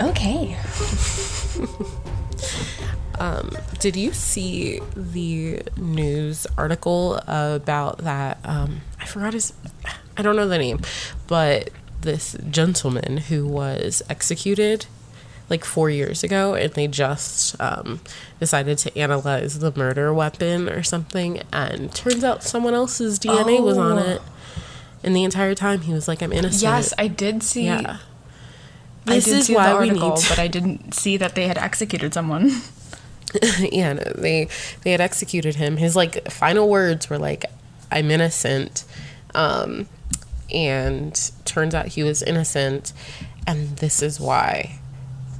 [0.00, 0.56] Okay.
[3.18, 8.38] Um, did you see the news article about that?
[8.42, 9.52] Um, I forgot his,
[10.16, 10.80] I don't know the name,
[11.28, 11.70] but
[12.02, 14.86] this gentleman who was executed
[15.50, 18.00] like four years ago, and they just um,
[18.40, 23.76] decided to analyze the murder weapon or something, and turns out someone else's DNA was
[23.76, 24.02] on Oh.
[24.02, 24.22] it.
[25.04, 27.64] And the entire time he was like, "I'm innocent." Yes, I did see.
[27.66, 27.98] yeah.
[29.06, 31.16] I This did is see why the we article, need to- but I didn't see
[31.16, 32.52] that they had executed someone.
[33.58, 34.48] yeah, no, they
[34.84, 35.76] they had executed him.
[35.78, 37.44] His like final words were like,
[37.90, 38.84] "I'm innocent,"
[39.34, 39.88] um,
[40.52, 42.92] and turns out he was innocent,
[43.46, 44.78] and this is why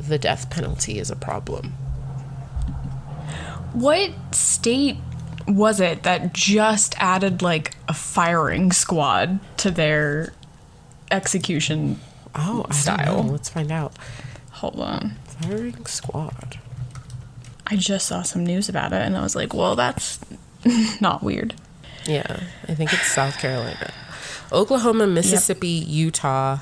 [0.01, 1.73] the death penalty is a problem.
[3.73, 4.97] What state
[5.47, 10.33] was it that just added like a firing squad to their
[11.11, 12.01] execution?
[12.35, 13.23] Oh, Style.
[13.23, 13.95] Let's find out.
[14.53, 15.17] Hold on.
[15.25, 16.59] Firing squad.
[17.67, 20.21] I just saw some news about it and I was like, well, that's
[21.01, 21.55] not weird.
[22.07, 23.93] Yeah, I think it's South Carolina.
[24.53, 26.59] Oklahoma, Mississippi, Utah,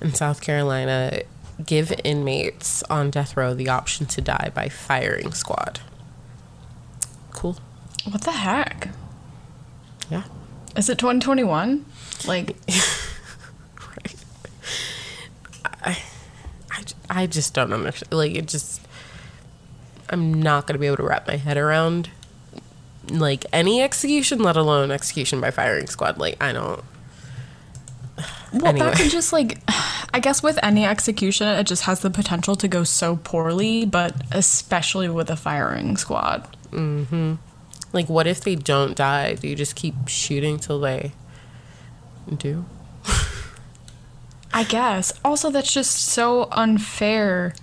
[0.00, 1.22] and South Carolina
[1.64, 5.80] give inmates on death row the option to die by firing squad.
[7.32, 7.58] Cool.
[8.08, 8.88] What the heck?
[10.10, 10.24] Yeah.
[10.76, 11.84] Is it 2021?
[12.26, 12.56] Like,
[13.96, 14.14] Right.
[15.84, 15.98] I,
[16.70, 18.12] I, I just don't understand.
[18.12, 18.80] Like, it just,
[20.10, 22.10] I'm not going to be able to wrap my head around,
[23.10, 26.18] like, any execution, let alone execution by firing squad.
[26.18, 26.82] Like, I don't.
[28.52, 28.86] Well, Anyway.
[28.86, 29.58] that could just like,
[30.12, 34.14] I guess with any execution, it just has the potential to go so poorly, but
[34.32, 36.46] especially with a firing squad.
[36.70, 37.34] Hmm.
[37.92, 39.34] Like, what if they don't die?
[39.34, 41.12] Do you just keep shooting till they
[42.36, 42.64] do?
[44.52, 45.12] I guess.
[45.24, 47.54] Also, that's just so unfair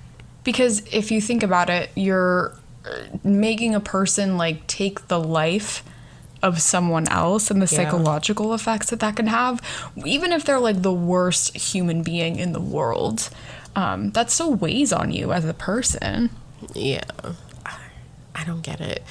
[0.43, 2.53] because if you think about it, you're
[2.85, 5.83] uh, making a person like take the life
[6.43, 7.83] of someone else and the Yeah.
[7.83, 9.61] psychological effects that that can have,
[10.05, 13.29] even if they're like the worst human being in the world.
[13.75, 16.29] Um, that still weighs on you as a person.
[16.73, 17.03] Yeah.
[17.65, 17.75] I,
[18.35, 19.03] I don't get it.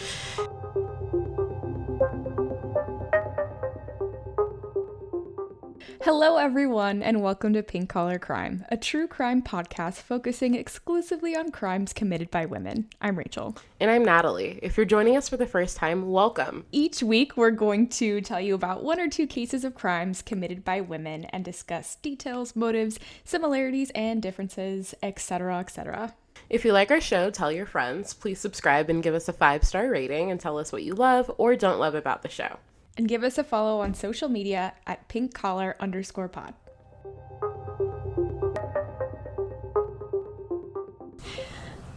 [6.06, 11.50] Hello, everyone, and welcome to Pink Collar Crime, a true crime podcast focusing exclusively on
[11.50, 12.88] crimes committed by women.
[13.00, 13.56] I'm Rachel.
[13.80, 14.60] And I'm Natalie.
[14.62, 16.64] If you're joining us for the first time, welcome.
[16.70, 20.64] Each week, we're going to tell you about one or two cases of crimes committed
[20.64, 26.14] by women and discuss details, motives, similarities, and differences, etc., etc.
[26.48, 28.14] If you like our show, tell your friends.
[28.14, 31.28] Please subscribe and give us a five star rating and tell us what you love
[31.36, 32.58] or don't love about the show.
[32.96, 36.54] And give us a follow on social media at pink collar underscore pod.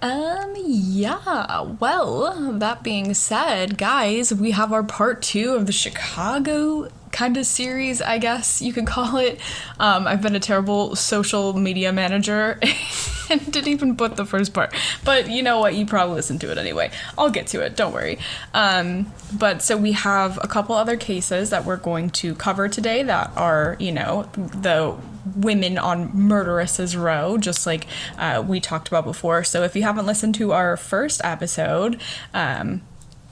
[0.02, 1.62] Um, yeah.
[1.80, 6.90] Well, that being said, guys, we have our part two of the Chicago
[7.20, 9.42] kind of series, I guess you could call it.
[9.78, 12.58] Um, I've been a terrible social media manager
[13.30, 14.74] and didn't even put the first part.
[15.04, 15.76] But you know what?
[15.76, 16.92] You probably listened to it anyway.
[17.18, 18.20] I'll get to it, don't worry.
[18.54, 23.04] Um, but so we have a couple other cases that we're going to cover today
[23.04, 24.96] that are, you know, the
[25.36, 27.86] women on murderesses row just like
[28.18, 32.02] uh, we talked about before so if you haven't listened to our first episode
[32.34, 32.82] um,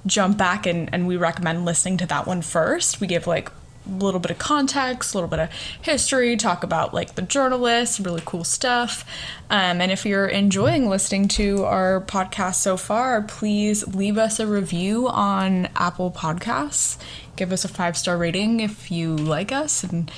[0.06, 3.50] jump back and, and we recommend listening to that one first we give like
[3.88, 5.50] little bit of context a little bit of
[5.81, 9.06] history talk about like the journalists really cool stuff.
[9.50, 14.47] Um, and if you're enjoying listening to our podcast so far please leave us a
[14.47, 16.97] review on apple podcasts.
[17.36, 19.84] Give us a five star rating if you like us.
[19.84, 20.12] And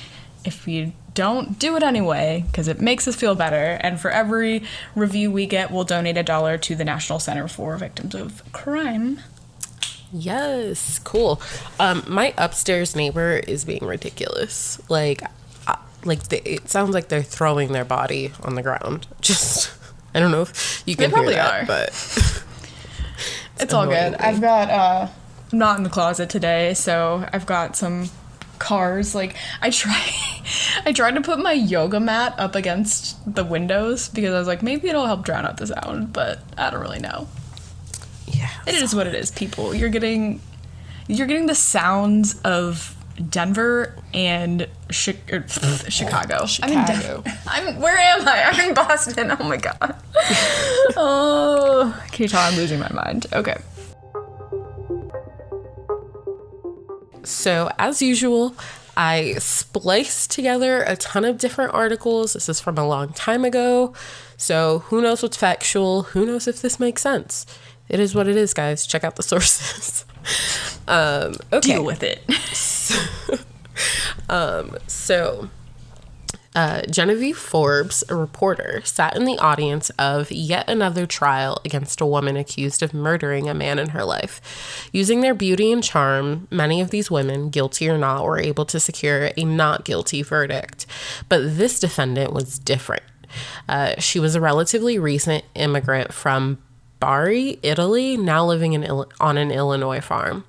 [0.44, 3.78] if you don't do it anyway because it makes us feel better.
[3.80, 4.62] And for every
[4.94, 9.20] review we get we'll donate a dollar to the national center for victims of crime
[10.12, 11.40] Yes, cool.
[11.78, 14.80] Um, my upstairs neighbor is being ridiculous.
[14.88, 15.22] Like,
[15.66, 19.06] uh, like they, it sounds like they're throwing their body on the ground.
[19.20, 19.70] Just,
[20.14, 21.66] I don't know if you They can probably hear that, are.
[21.66, 21.88] but
[23.60, 25.06] it's all good i've got uh
[25.52, 28.08] i'm not in the closet today so i've got some
[28.58, 30.02] cars like i try
[30.86, 34.62] i tried to put my yoga mat up against the windows because i was like
[34.62, 37.28] maybe it'll help drown out the sound but i don't really know
[38.32, 39.74] yeah, It is what it is, people.
[39.74, 40.40] You're getting
[41.08, 42.96] you're getting the sounds of
[43.28, 45.44] Denver and Chi- er,
[45.88, 46.46] Chicago.
[46.62, 47.22] I'm in Denver.
[47.46, 48.44] I'm where am I?
[48.44, 49.30] I'm in Boston.
[49.38, 49.96] Oh my god.
[50.96, 53.26] oh, can you tell I'm losing my mind?
[53.32, 53.56] Okay.
[57.22, 58.54] So, as usual,
[58.96, 62.32] I spliced together a ton of different articles.
[62.32, 63.92] This is from a long time ago.
[64.36, 66.04] So, who knows what's factual?
[66.04, 67.44] Who knows if this makes sense?
[67.90, 68.86] It is what it is, guys.
[68.86, 70.06] Check out the sources.
[70.88, 71.74] um, okay.
[71.74, 72.22] Deal with it.
[74.86, 75.50] So,
[76.54, 82.06] uh, Genevieve Forbes, a reporter, sat in the audience of yet another trial against a
[82.06, 84.88] woman accused of murdering a man in her life.
[84.92, 88.78] Using their beauty and charm, many of these women, guilty or not, were able to
[88.78, 90.86] secure a not guilty verdict.
[91.28, 93.02] But this defendant was different.
[93.68, 96.58] Uh, she was a relatively recent immigrant from
[97.00, 100.44] Bari, Italy, now living in Ill- on an Illinois farm.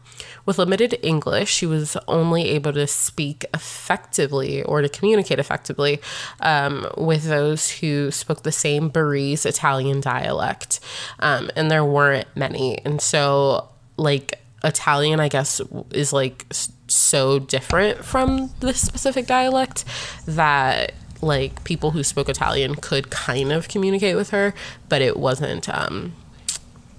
[0.45, 6.01] With limited English, she was only able to speak effectively or to communicate effectively
[6.39, 10.79] um, with those who spoke the same Barese Italian dialect.
[11.19, 12.79] Um, and there weren't many.
[12.83, 15.61] And so, like, Italian, I guess,
[15.91, 16.45] is like
[16.87, 19.85] so different from this specific dialect
[20.25, 24.53] that like people who spoke Italian could kind of communicate with her,
[24.89, 26.13] but it wasn't um,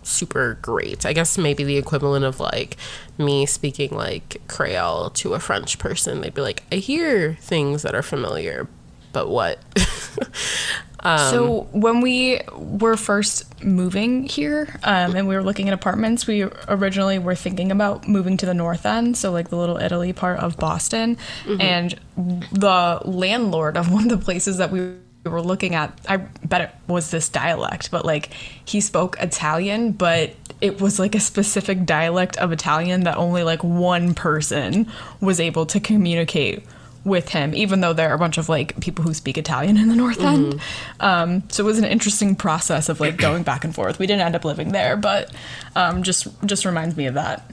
[0.03, 1.07] super great.
[1.07, 2.77] I guess maybe the equivalent of like
[3.19, 6.21] me speaking like Creole to a French person.
[6.21, 8.69] They'd be like, I hear things that are familiar,
[9.13, 9.59] but what?
[11.03, 16.45] so when we were first moving here, um, and we were looking at apartments, we
[16.69, 20.39] originally were thinking about moving to the north end, so like the little Italy part
[20.39, 21.17] of Boston,
[21.61, 26.61] and the landlord of one of the places that we were looking at, I bet
[26.63, 28.31] it was this dialect, but like
[28.65, 33.63] he spoke Italian, but it was like a specific dialect of Italian that only like
[33.63, 34.89] one person
[35.21, 36.65] was able to communicate
[37.05, 39.89] with him, even though there are a bunch of like people who speak Italian in
[39.89, 40.61] the North End.
[41.01, 43.99] Um, so it was an interesting process of like going back and forth.
[43.99, 45.33] We didn't end up living there, but
[45.75, 47.51] um, just just reminds me of that.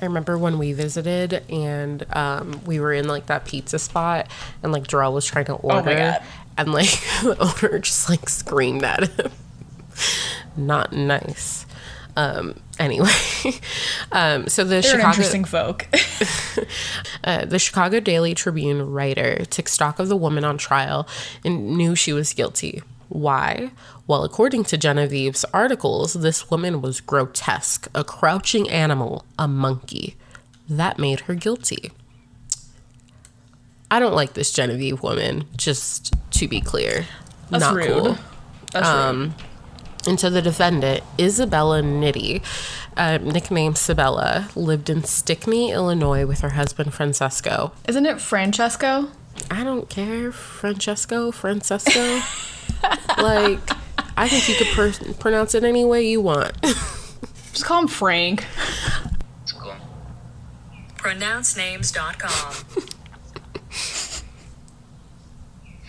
[0.00, 4.28] I remember when we visited and um, we were in like that pizza spot
[4.62, 6.22] and like Jarrell was trying to order God.
[6.56, 6.90] And like
[7.22, 9.32] the owner just like screamed at him.
[10.56, 11.66] Not nice.
[12.14, 13.08] Um, anyway,
[14.12, 15.88] um, so the They're Chicago interesting folk.
[17.24, 21.08] uh, the Chicago Daily Tribune writer took stock of the woman on trial
[21.42, 22.82] and knew she was guilty.
[23.08, 23.70] Why?
[24.06, 30.16] Well, according to Genevieve's articles, this woman was grotesque, a crouching animal, a monkey.
[30.68, 31.92] That made her guilty.
[33.90, 37.06] I don't like this Genevieve woman, just to be clear.
[37.50, 37.86] That's Not rude.
[37.86, 38.18] cool.
[38.72, 39.32] That's rude.
[40.04, 42.42] And so the defendant, Isabella Nitti,
[42.96, 47.72] uh, nicknamed Sabella, lived in Stickney, Illinois with her husband Francesco.
[47.86, 49.10] Isn't it Francesco?
[49.50, 52.20] I don't care, Francesco, Francesco.
[53.18, 53.60] like,
[54.16, 56.60] I think you could per- pronounce it any way you want.
[57.52, 58.44] Just call him Frank.
[59.44, 59.74] School.
[60.96, 62.88] Pronouncenames.com.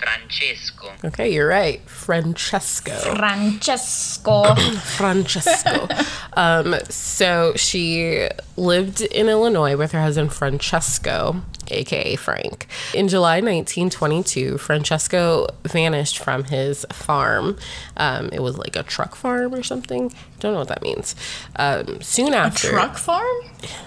[0.04, 0.92] Francesco.
[1.06, 2.92] okay, you're right, Francesco.
[3.16, 4.56] Francesco.
[4.96, 5.88] Francesco.
[6.34, 8.28] um, so she
[8.58, 12.68] lived in Illinois with her husband Francesco, aka Frank.
[12.94, 17.58] In July 1922, Francesco vanished from his farm.
[17.98, 20.12] Um, it was like a truck farm or something.
[20.40, 21.16] Don't know what that means.
[21.56, 23.36] Um, soon after, A Truck farm?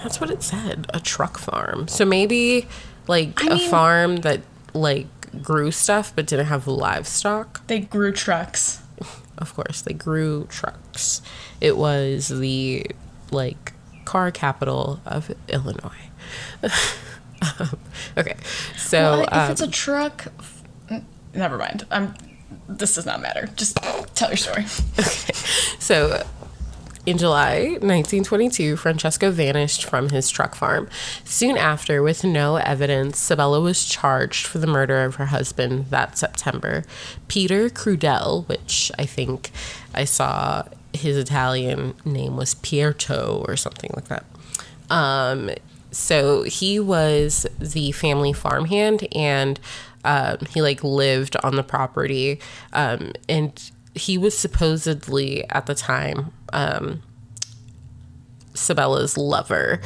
[0.02, 0.86] That's what it said.
[0.94, 1.88] A truck farm.
[1.88, 2.66] So maybe
[3.06, 4.40] like I a mean- farm that
[4.74, 5.06] like
[5.42, 7.66] grew stuff but didn't have livestock.
[7.66, 8.80] They grew trucks.
[9.38, 11.20] Of course, they grew trucks.
[11.60, 12.86] It was the
[13.30, 13.72] like
[14.04, 16.10] car capital of Illinois.
[16.62, 16.70] Um,
[18.16, 18.36] okay,
[18.76, 21.02] so Well, if um, it's a truck, f-
[21.34, 21.86] never mind.
[21.90, 22.14] I'm.
[22.68, 23.48] This does not matter.
[23.56, 23.76] Just
[24.14, 24.64] tell your story.
[24.98, 25.32] Okay,
[25.78, 26.24] so,
[27.06, 30.88] in July 1922, Francesco vanished from his truck farm.
[31.24, 36.18] Soon after, with no evidence, Sabella was charged for the murder of her husband that
[36.18, 36.82] September.
[37.28, 39.52] Peter Crudele, which I think
[39.94, 44.24] I saw his Italian name was Pierto or something like that.
[44.90, 45.50] Um,
[45.92, 49.60] so he was the family farmhand and
[50.04, 52.40] um, he like lived on the property
[52.72, 57.02] um, and he was supposedly at the time um,
[58.54, 59.80] Sabella's lover.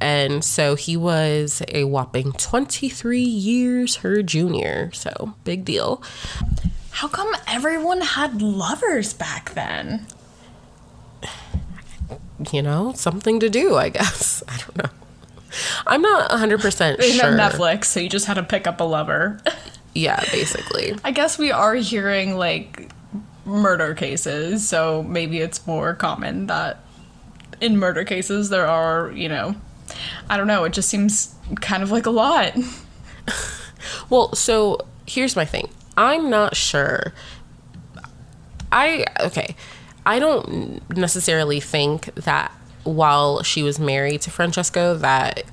[0.00, 4.90] And so he was a whopping 23 years her junior.
[4.92, 6.02] So big deal.
[6.90, 10.06] How come everyone had lovers back then?
[12.52, 14.42] You know, something to do, I guess.
[14.48, 14.90] I don't know.
[15.86, 17.30] I'm not 100% They sure.
[17.36, 19.38] have Netflix, so you just had to pick up a lover.
[19.94, 20.94] Yeah, basically.
[21.04, 22.90] I guess we are hearing like
[23.44, 26.80] murder cases, so maybe it's more common that
[27.60, 29.54] in murder cases there are, you know,
[30.28, 32.54] I don't know, it just seems kind of like a lot.
[34.10, 35.68] Well, so here's my thing.
[35.96, 37.12] I'm not sure.
[38.70, 39.56] I okay.
[40.04, 42.50] I don't necessarily think that
[42.84, 45.44] while she was married to Francesco that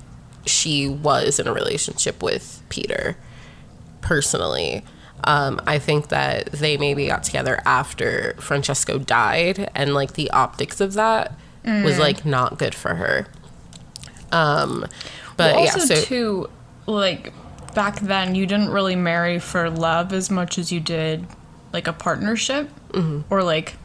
[0.46, 3.16] she was in a relationship with Peter
[4.00, 4.84] personally.
[5.24, 10.80] Um, I think that they maybe got together after Francesco died, and like the optics
[10.80, 11.32] of that
[11.64, 13.26] was like not good for her.
[14.32, 14.86] Um,
[15.36, 16.50] but Well, yeah, also so too,
[16.86, 17.32] like
[17.74, 21.26] back then, you didn't really marry for love as much as you did
[21.72, 23.32] like a partnership Mm-hmm.
[23.32, 23.76] or like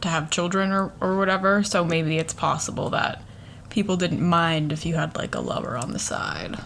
[0.00, 1.62] to have children or or whatever.
[1.62, 3.22] So maybe it's possible that
[3.68, 6.56] people didn't mind if you had like a lover on the side.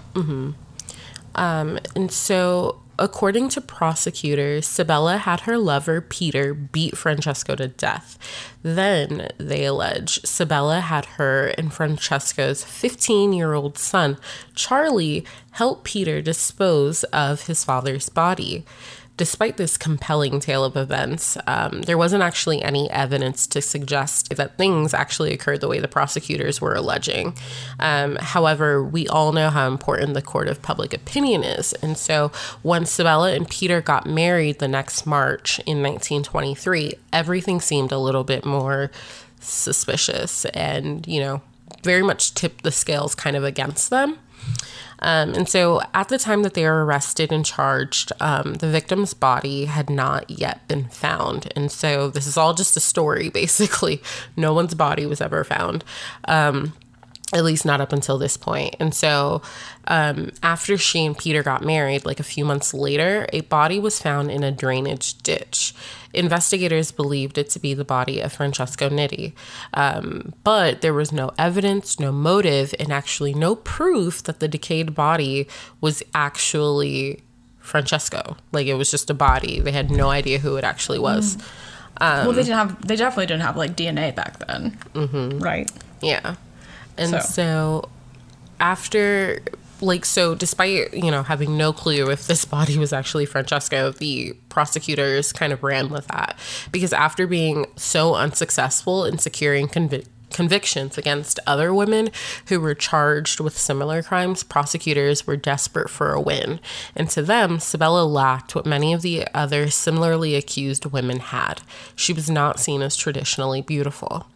[1.34, 8.18] Um, and so, according to prosecutors, Sabella had her lover Peter beat Francesco to death.
[8.62, 14.18] Then they allege Sabella had her and Francesco's 15 year old son,
[14.54, 18.64] Charlie, help Peter dispose of his father's body.
[19.20, 24.56] Despite this compelling tale of events, um, there wasn't actually any evidence to suggest that
[24.56, 27.34] things actually occurred the way the prosecutors were alleging.
[27.78, 31.74] Um, however, we all know how important the court of public opinion is.
[31.82, 37.92] And so when Sabella and Peter got married the next March in 1923, everything seemed
[37.92, 38.90] a little bit more
[39.38, 41.42] suspicious and, you know,
[41.82, 44.18] very much tipped the scales kind of against them.
[45.00, 49.14] Um, and so at the time that they were arrested and charged, um, the victim's
[49.14, 51.52] body had not yet been found.
[51.56, 54.02] And so this is all just a story, basically.
[54.36, 55.84] No one's body was ever found.
[56.26, 56.74] Um,
[57.32, 58.74] at least not up until this point.
[58.80, 59.42] And so,
[59.86, 64.00] um, after she and Peter got married, like a few months later, a body was
[64.00, 65.74] found in a drainage ditch.
[66.12, 69.32] Investigators believed it to be the body of Francesco Nitti,
[69.74, 74.94] um, but there was no evidence, no motive, and actually no proof that the decayed
[74.94, 75.46] body
[75.80, 77.22] was actually
[77.60, 78.36] Francesco.
[78.50, 79.60] Like it was just a body.
[79.60, 81.36] They had no idea who it actually was.
[82.26, 82.86] well, they didn't have.
[82.86, 85.38] They definitely didn't have like DNA back then, mm-hmm.
[85.38, 85.70] right?
[86.02, 86.34] Yeah.
[87.00, 87.88] And So- so.
[88.60, 89.40] after
[89.80, 94.34] like so despite, you know, having no clue if this body was actually Francesco, the
[94.50, 96.38] prosecutors kind of ran with that
[96.70, 102.10] because after being so unsuccessful in securing convi- convictions against other women
[102.48, 106.60] who were charged with similar crimes, prosecutors were desperate for a win.
[106.94, 111.62] And to them, Sabella lacked what many of the other similarly accused women had.
[111.96, 114.26] She was not seen as traditionally beautiful.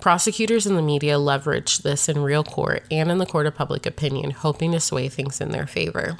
[0.00, 3.86] Prosecutors and the media leveraged this in real court and in the court of public
[3.86, 6.18] opinion, hoping to sway things in their favor.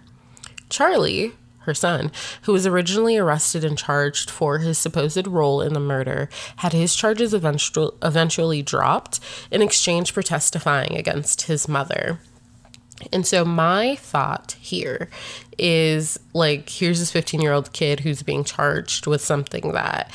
[0.68, 2.10] Charlie, her son,
[2.42, 6.94] who was originally arrested and charged for his supposed role in the murder, had his
[6.94, 9.20] charges eventual, eventually dropped
[9.50, 12.20] in exchange for testifying against his mother.
[13.12, 15.08] And so my thought here
[15.58, 20.10] is like here's this 15 year old kid who's being charged with something that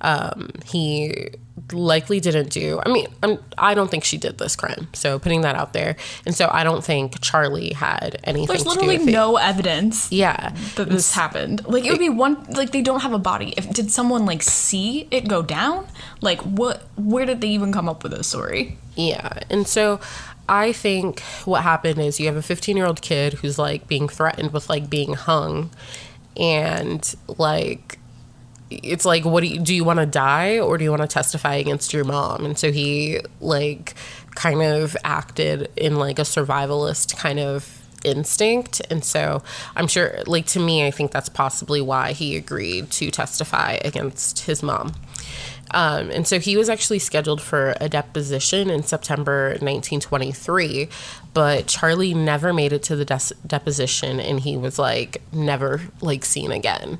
[0.00, 1.28] um, he
[1.70, 2.80] likely didn't do.
[2.84, 4.88] I mean, I'm, I don't think she did this crime.
[4.94, 5.96] So putting that out there.
[6.26, 9.12] And so I don't think Charlie had anything There's to literally do with it.
[9.12, 10.54] no evidence Yeah.
[10.76, 11.66] that this happened.
[11.66, 13.52] Like it would be one like they don't have a body.
[13.56, 15.86] If did someone like see it go down?
[16.20, 18.78] Like what where did they even come up with this story?
[18.96, 19.40] Yeah.
[19.50, 20.00] And so
[20.48, 24.08] I think what happened is you have a 15 year old kid who's like being
[24.08, 25.70] threatened with like being hung.
[26.36, 27.98] And like,
[28.82, 29.74] it's like, what do you do?
[29.74, 32.44] You want to die or do you want to testify against your mom?
[32.44, 33.94] And so he like
[34.34, 38.82] kind of acted in like a survivalist kind of instinct.
[38.90, 39.42] And so
[39.76, 44.40] I'm sure, like, to me, I think that's possibly why he agreed to testify against
[44.40, 44.94] his mom.
[45.72, 50.88] Um, and so he was actually scheduled for a deposition in September 1923,
[51.32, 56.24] but Charlie never made it to the des- deposition, and he was like never like
[56.24, 56.98] seen again.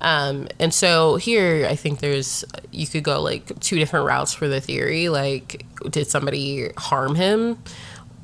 [0.00, 4.48] Um, and so here, I think there's you could go like two different routes for
[4.48, 5.08] the theory.
[5.08, 7.58] Like, did somebody harm him?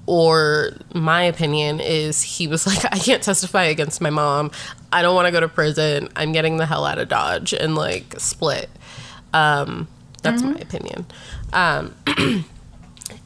[0.07, 4.51] Or my opinion is he was like, I can't testify against my mom.
[4.93, 6.09] I don't want to go to prison.
[6.17, 8.69] I'm getting the hell out of Dodge and like split.
[9.33, 9.89] Um,
[10.23, 11.07] that's my opinion.
[11.53, 11.95] Um,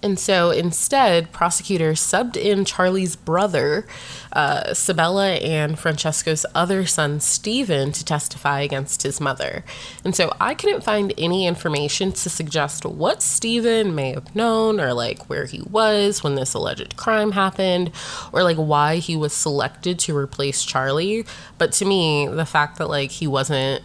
[0.05, 3.87] And so instead, prosecutors subbed in Charlie's brother,
[4.35, 9.65] uh, Sabella, and Francesco's other son, Stephen, to testify against his mother.
[10.05, 14.93] And so I couldn't find any information to suggest what Stephen may have known or
[14.93, 17.91] like where he was when this alleged crime happened
[18.31, 21.25] or like why he was selected to replace Charlie.
[21.57, 23.83] But to me, the fact that like he wasn't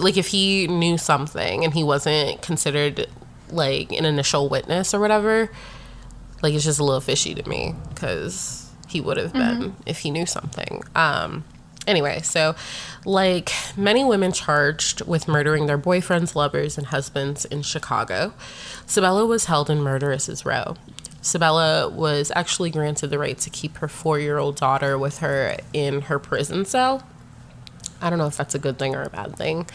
[0.00, 3.06] like if he knew something and he wasn't considered
[3.50, 5.50] like an initial witness or whatever
[6.42, 10.10] like it's just a little fishy to me because he would have been if he
[10.10, 10.82] knew something.
[10.94, 11.44] Um
[11.86, 12.54] anyway so
[13.04, 18.32] like many women charged with murdering their boyfriends lovers and husbands in chicago.
[18.86, 20.76] Sabella was held in murderess's row.
[21.22, 25.56] Sabella was actually granted the right to keep her four year old daughter with her
[25.72, 27.06] in her prison cell.
[28.02, 29.66] I don't know if that's a good thing or a bad thing.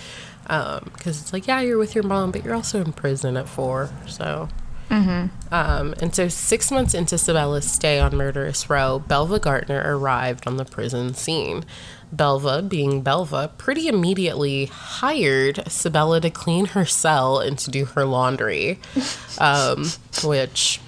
[0.43, 3.89] Because it's like, yeah, you're with your mom, but you're also in prison at four.
[4.07, 4.49] So.
[4.89, 10.57] Um, and so, six months into Sabella's stay on Murderous Row, Belva Gaertner arrived on
[10.57, 11.65] the prison scene.
[12.11, 18.05] Belva, being Belva, pretty immediately hired Sabella to clean her cell and to do her
[18.05, 18.79] laundry.
[19.39, 19.85] Um,
[20.23, 20.81] which,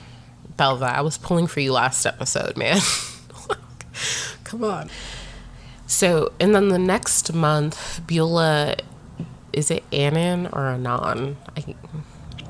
[0.58, 2.79] Belva, I was pulling for you last episode, man.
[4.43, 4.89] Come on.
[5.89, 8.75] So, and then the next month, Beulah,
[9.51, 11.36] is it Annan or Anon?
[11.58, 11.75] I,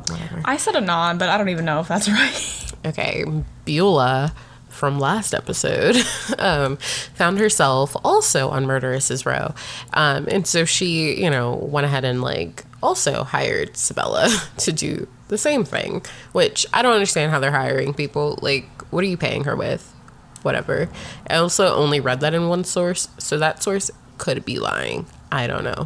[0.09, 0.41] whatever.
[0.43, 2.73] I said Anon, but I don't even know if that's right.
[2.85, 3.23] Okay,
[3.63, 4.33] Beulah
[4.67, 5.95] from last episode
[6.37, 6.75] um,
[7.15, 9.53] found herself also on Murderous's Row.
[9.93, 15.07] Um, and so she, you know, went ahead and like also hired Sabella to do
[15.29, 16.03] the same thing,
[16.33, 18.37] which I don't understand how they're hiring people.
[18.41, 19.93] Like, what are you paying her with?
[20.41, 20.89] Whatever.
[21.29, 25.05] I also only read that in one source, so that source could be lying.
[25.31, 25.85] I don't know.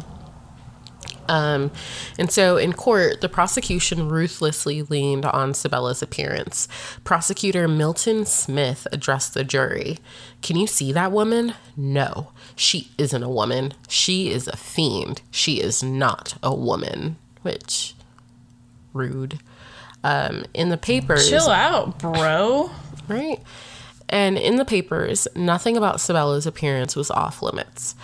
[1.28, 1.70] Um,
[2.18, 6.68] and so in court, the prosecution ruthlessly leaned on Sabella's appearance.
[7.02, 9.98] Prosecutor Milton Smith addressed the jury.
[10.42, 11.54] Can you see that woman?
[11.76, 13.72] No, she isn't a woman.
[13.88, 15.22] She is a fiend.
[15.30, 17.16] She is not a woman.
[17.42, 17.94] Which,
[18.92, 19.40] rude.
[20.02, 22.70] Um, in the papers, Chill out, bro.
[23.08, 23.40] right?
[24.08, 27.94] And in the papers, nothing about Sabella's appearance was off limits.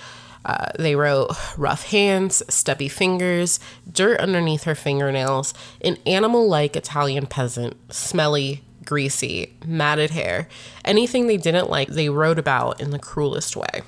[0.45, 7.27] Uh, they wrote rough hands, stubby fingers, dirt underneath her fingernails, an animal like Italian
[7.27, 10.49] peasant, smelly, greasy, matted hair.
[10.85, 13.83] Anything they didn't like, they wrote about in the cruelest way.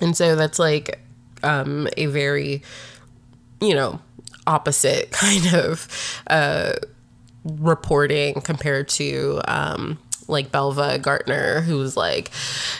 [0.00, 1.00] And so that's like
[1.44, 2.62] um, a very,
[3.60, 4.00] you know,
[4.46, 6.72] opposite kind of uh,
[7.44, 12.30] reporting compared to um, like Belva Gaertner, who was like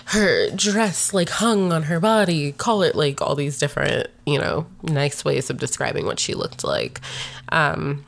[0.07, 2.53] her dress like hung on her body.
[2.53, 6.65] Call it like all these different, you know, nice ways of describing what she looked
[6.65, 7.01] like.
[7.51, 8.05] Um,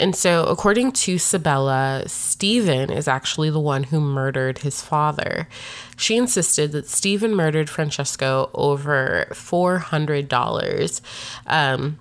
[0.00, 5.48] and so, according to Sabella, Stephen is actually the one who murdered his father.
[5.96, 11.00] She insisted that Stephen murdered Francesco over $400.
[11.48, 11.98] Um,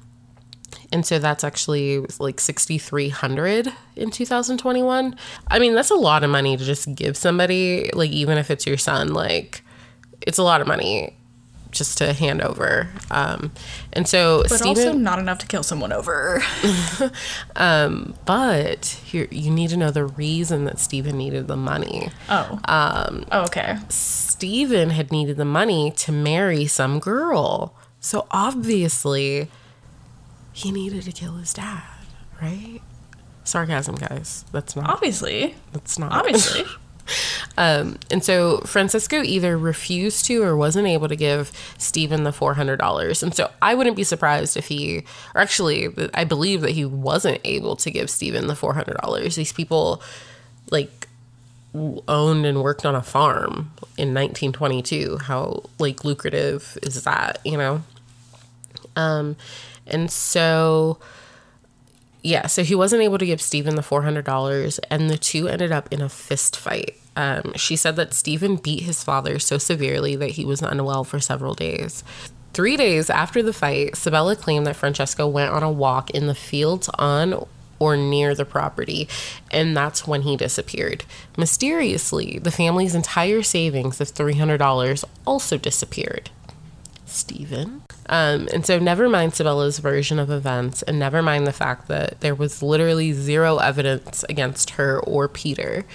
[0.91, 5.15] and so that's actually like 6300 in 2021
[5.49, 8.65] i mean that's a lot of money to just give somebody like even if it's
[8.65, 9.63] your son like
[10.21, 11.13] it's a lot of money
[11.71, 13.51] just to hand over um
[13.91, 16.41] and so But Stephen, also not enough to kill someone over.
[17.57, 22.59] um but here you need to know the reason that Stephen needed the money Oh.
[22.65, 23.25] Um.
[23.31, 23.77] Oh, okay.
[23.89, 29.49] Stephen had needed the money to marry some girl so obviously
[30.57, 31.83] he needed to kill his dad
[32.41, 32.81] right
[33.43, 35.55] sarcasm guys that's not Obviously.
[35.71, 36.63] that's not Obviously.
[37.57, 43.23] Um, and so Francisco either refused to or wasn't able to give Stephen the $400.
[43.23, 47.39] And so I wouldn't be surprised if he, or actually, I believe that he wasn't
[47.43, 49.35] able to give Stephen the $400.
[49.35, 50.01] These people,
[50.69, 51.07] like,
[51.73, 55.19] owned and worked on a farm in 1922.
[55.23, 57.83] How, like, lucrative is that, you know?
[58.95, 59.35] Um,
[59.89, 60.99] and so
[62.27, 65.91] yeah, so he wasn't able to give Stephen the $400, and the two ended up
[65.93, 66.97] in a fist fight.
[67.15, 71.19] Um, she said that Stephen beat his father so severely that he was unwell for
[71.19, 72.03] several days.
[72.53, 76.35] Three days after the fight, Sabella claimed that Francesco went on a walk in the
[76.35, 77.47] fields on
[77.79, 79.07] or near the property,
[79.51, 81.05] and that's when he disappeared.
[81.37, 86.29] Mysteriously, the family's entire savings of $300 also disappeared.
[87.07, 87.83] Stephen.
[88.09, 92.21] Um, and so, never mind Sabella's version of events, and never mind the fact that
[92.21, 95.85] there was literally zero evidence against her or Peter.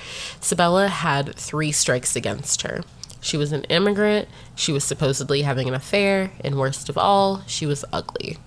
[0.40, 2.82] Sabella had three strikes against her.
[3.20, 7.66] She was an immigrant, she was supposedly having an affair, and worst of all, she
[7.66, 8.38] was ugly.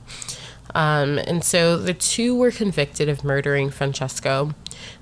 [0.75, 4.53] Um, and so the two were convicted of murdering Francesco.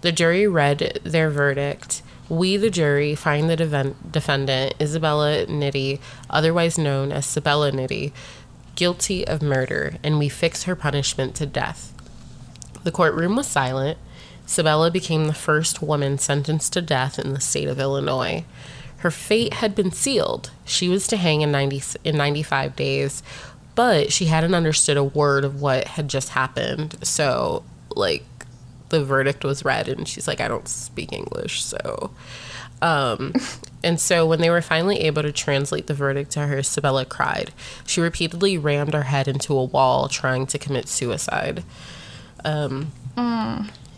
[0.01, 2.03] The jury read their verdict.
[2.33, 5.99] We, the jury, find the deven- defendant, Isabella Nitti,
[6.31, 8.11] otherwise known as Sabella Nitti,
[8.75, 11.93] guilty of murder, and we fix her punishment to death.
[12.83, 13.99] The courtroom was silent.
[14.47, 18.45] Sabella became the first woman sentenced to death in the state of Illinois.
[18.97, 20.49] Her fate had been sealed.
[20.65, 23.21] She was to hang in 90 in 95 days,
[23.75, 26.97] but she hadn't understood a word of what had just happened.
[27.03, 27.63] So,
[27.95, 28.23] like
[28.93, 32.11] the verdict was read and she's like I don't speak English, so
[32.81, 33.33] um,
[33.83, 37.51] and so when they were finally able to translate the verdict to her, Sabella cried.
[37.85, 41.63] She repeatedly rammed her head into a wall trying to commit suicide.
[42.45, 42.91] Um,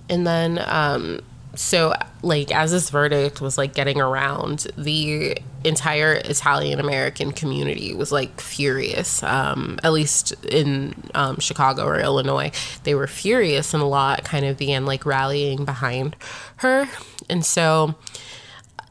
[0.07, 1.21] And then, um,
[1.55, 8.11] so like as this verdict was like getting around, the entire Italian American community was
[8.11, 9.21] like furious.
[9.23, 12.51] Um, at least in um, Chicago or Illinois,
[12.83, 16.15] they were furious, and a lot kind of began like rallying behind
[16.57, 16.87] her.
[17.29, 17.95] And so,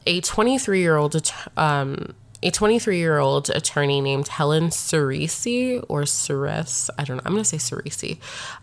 [0.05, 1.15] a 23 year old
[1.57, 2.13] um,
[2.45, 7.43] a 23 year old attorney named Helen Cirese or Ceres, I don't know, I'm going
[7.43, 8.19] to say Cirese.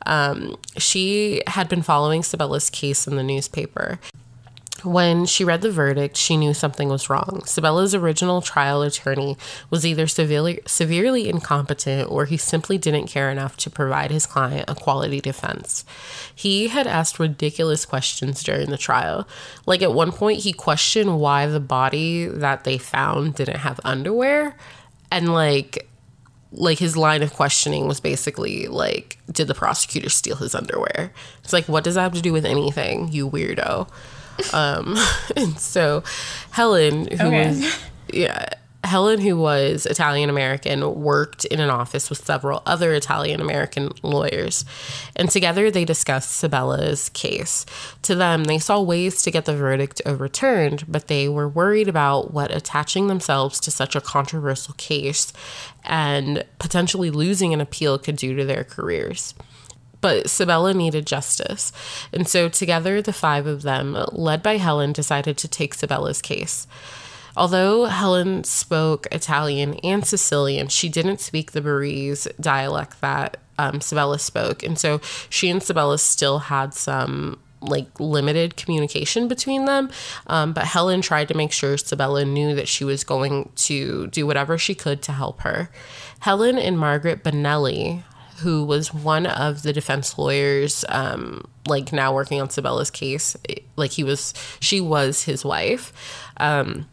[0.07, 3.99] Um, she had been following Sabella's case in the newspaper.
[4.83, 7.43] When she read the verdict, she knew something was wrong.
[7.47, 9.37] Sabella's original trial attorney
[9.71, 14.69] was either severely, severely incompetent or he simply didn't care enough to provide his client
[14.69, 15.85] a quality defense.
[16.35, 19.29] He had asked ridiculous questions during the trial.
[19.67, 24.57] Like at one point, he questioned why the body that they found didn't have underwear.
[25.13, 25.89] And like,
[26.51, 31.13] like his line of questioning was basically like, did the prosecutor steal his underwear?
[31.45, 33.89] It's like, what does that have to do with anything, you weirdo?
[34.53, 34.97] Um,
[35.37, 36.03] and so
[36.51, 37.49] Helen, who Okay.
[37.49, 37.79] was,
[38.13, 38.49] yeah,
[38.85, 44.65] Helen, who was Italian American, worked in an office with several other Italian American lawyers.
[45.15, 47.65] And together they discussed Sabella's case.
[48.03, 52.35] To them, they saw ways to get the verdict overturned, but they were worried about
[52.35, 55.33] what attaching themselves to such a controversial case
[55.85, 59.33] and potentially losing an appeal could do to their careers
[60.03, 61.73] but Sabella needed justice.
[62.13, 66.67] And so together, the five of them, led by Helen, decided to take Sabella's case.
[67.35, 74.19] Although Helen spoke Italian and Sicilian, she didn't speak the Barese dialect that um, Sabella
[74.19, 74.63] spoke.
[74.63, 79.89] And so she and Sabella still had some like limited communication between them.
[80.27, 84.27] Um, but Helen tried to make sure Sabella knew that she was going to do
[84.27, 85.71] whatever she could to help her.
[86.21, 88.03] Helen and Margaret Bonelli,
[88.43, 93.37] who was one of the defense lawyers, um, like now working on Sabella's case.
[93.77, 95.93] Like he was, she was his wife.
[96.37, 96.89] Um,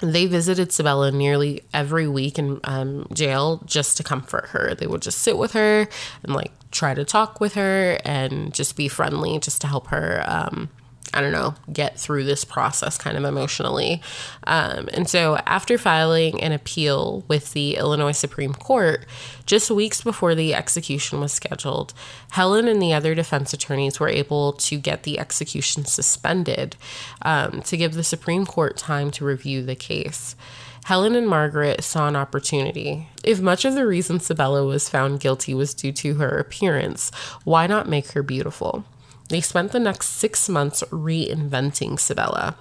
[0.00, 4.74] they visited Sabella nearly every week in um, jail just to comfort her.
[4.74, 5.88] They would just sit with her
[6.22, 10.24] and like try to talk with her and just be friendly, just to help her.
[11.14, 14.02] I don't know, get through this process kind of emotionally.
[14.46, 19.06] Um, and so, after filing an appeal with the Illinois Supreme Court,
[19.46, 21.94] just weeks before the execution was scheduled,
[22.32, 26.76] Helen and the other defense attorneys were able to get the execution suspended
[27.22, 30.34] um, to give the Supreme Court time to review the case.
[30.84, 33.08] Helen and Margaret saw an opportunity.
[33.22, 37.10] If much of the reason Sabella was found guilty was due to her appearance,
[37.44, 38.84] why not make her beautiful?
[39.28, 42.56] They spent the next six months reinventing Sabella.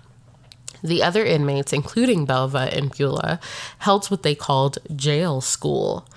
[0.83, 3.39] The other inmates, including Belva and Beulah,
[3.79, 6.07] held what they called jail school.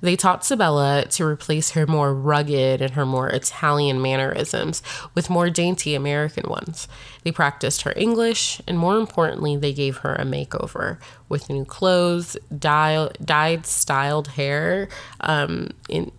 [0.00, 4.82] They taught Sabella to replace her more rugged and her more Italian mannerisms
[5.14, 6.88] with more dainty American ones.
[7.22, 12.36] They practiced her English, and more importantly, they gave her a makeover with new clothes,
[12.56, 14.88] dye, dyed, styled hair,
[15.20, 16.10] um, in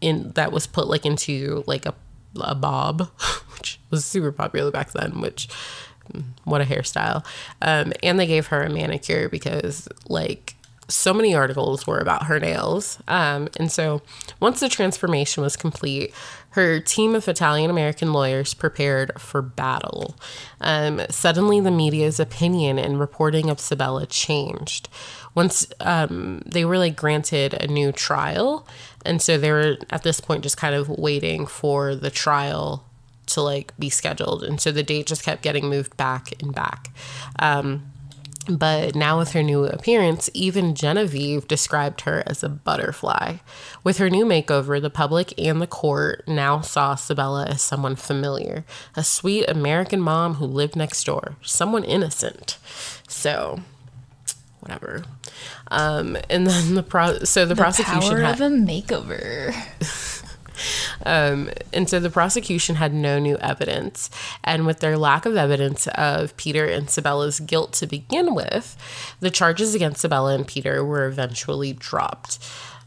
[0.00, 1.94] in that was put like into like a
[2.40, 3.00] a bob,
[3.56, 5.48] which was super popular back then, which
[6.12, 7.24] mm, what a hairstyle.
[7.60, 10.56] Um, and they gave her a manicure because like
[10.88, 12.98] so many articles were about her nails.
[13.08, 14.02] Um, and so
[14.40, 16.12] once the transformation was complete,
[16.50, 20.14] her team of Italian American lawyers prepared for battle.
[20.60, 24.90] Um, suddenly, the media's opinion and reporting of Sabella changed.
[25.34, 28.66] Once um, they were like granted a new trial,
[29.04, 32.84] and so they were at this point just kind of waiting for the trial
[33.26, 36.88] to like be scheduled, and so the date just kept getting moved back and back.
[37.38, 37.92] Um,
[38.48, 43.36] but now, with her new appearance, even Genevieve described her as a butterfly.
[43.84, 48.64] With her new makeover, the public and the court now saw Sabella as someone familiar,
[48.96, 52.58] a sweet American mom who lived next door, someone innocent.
[53.06, 53.60] So,
[54.62, 55.04] whatever.
[55.70, 59.54] Um, and then the pro- so the, The prosecution power had- of a makeover.
[61.04, 64.10] Um, and so the prosecution had no new evidence.
[64.44, 68.76] And with their lack of evidence of Peter and Sabella's guilt to begin with,
[69.18, 72.38] the charges against Sabella and Peter were eventually dropped.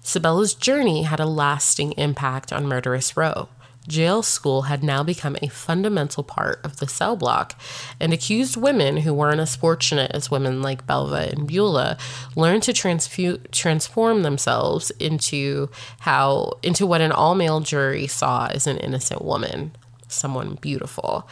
[0.01, 3.49] Sabella's journey had a lasting impact on Murderous Row.
[3.87, 7.59] Jail school had now become a fundamental part of the cell block,
[7.99, 11.97] and accused women who weren't as fortunate as women like Belva and Beulah
[12.35, 15.69] learned to transfu- transform themselves into
[15.99, 19.71] how into what an all-male jury saw as an innocent woman,
[20.07, 21.27] someone beautiful.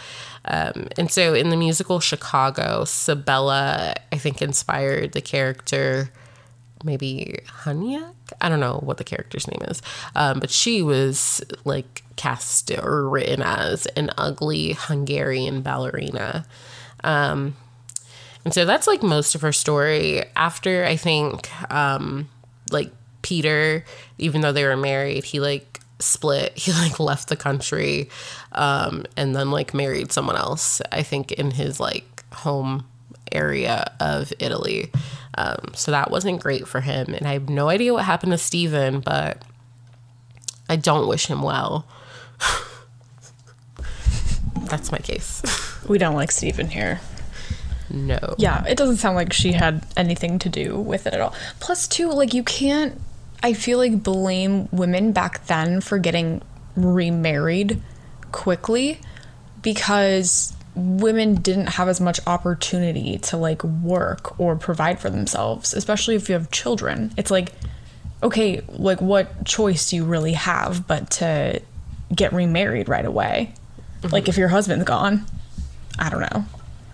[0.46, 6.12] Um, and so, in the musical Chicago, Sabella, I think, inspired the character
[6.84, 8.14] maybe Hunyak.
[8.42, 9.82] I don't know what the character's name is,
[10.16, 16.46] um, but she was like cast or written as an ugly Hungarian ballerina.
[17.04, 17.56] Um,
[18.46, 20.24] and so that's like most of her story.
[20.36, 22.30] After I think, um,
[22.72, 23.86] like Peter,
[24.18, 26.54] even though they were married, he like split.
[26.58, 28.10] He like left the country,
[28.52, 30.82] um, and then like married someone else.
[30.92, 32.86] I think in his like home
[33.32, 34.92] area of Italy.
[35.36, 37.14] Um, so that wasn't great for him.
[37.14, 39.42] And I have no idea what happened to Stephen, but
[40.74, 41.86] I don't wish him well.
[44.66, 45.44] That's my case.
[45.88, 47.00] We don't like Steven here.
[47.92, 48.18] no.
[48.40, 51.36] Yeah, it doesn't sound like she had anything to do with it at all.
[51.60, 53.00] Plus, too, like, you can't,
[53.44, 56.42] I feel like, blame women back then for getting
[56.76, 57.80] remarried
[58.32, 59.00] quickly
[59.62, 66.16] because women didn't have as much opportunity to, like, work or provide for themselves, especially
[66.16, 67.14] if you have children.
[67.16, 67.52] It's like,
[68.24, 71.62] okay, like, what choice do you really have but to
[72.16, 73.54] get remarried right away?
[74.12, 75.26] Like, if your husband's gone,
[76.00, 76.46] I don't know.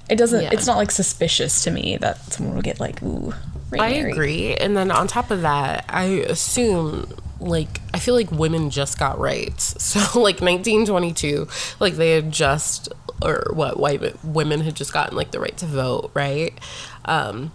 [0.10, 0.42] It doesn't.
[0.42, 0.50] Yeah.
[0.52, 3.34] It's not like suspicious to me that someone would get like ooh.
[3.78, 4.56] I agree.
[4.56, 9.20] And then on top of that, I assume like I feel like women just got
[9.20, 9.76] rights.
[9.90, 11.48] So like 1922,
[11.80, 12.90] like they had just
[13.22, 16.58] or what white women had just gotten like the right to vote, right?
[17.06, 17.52] Um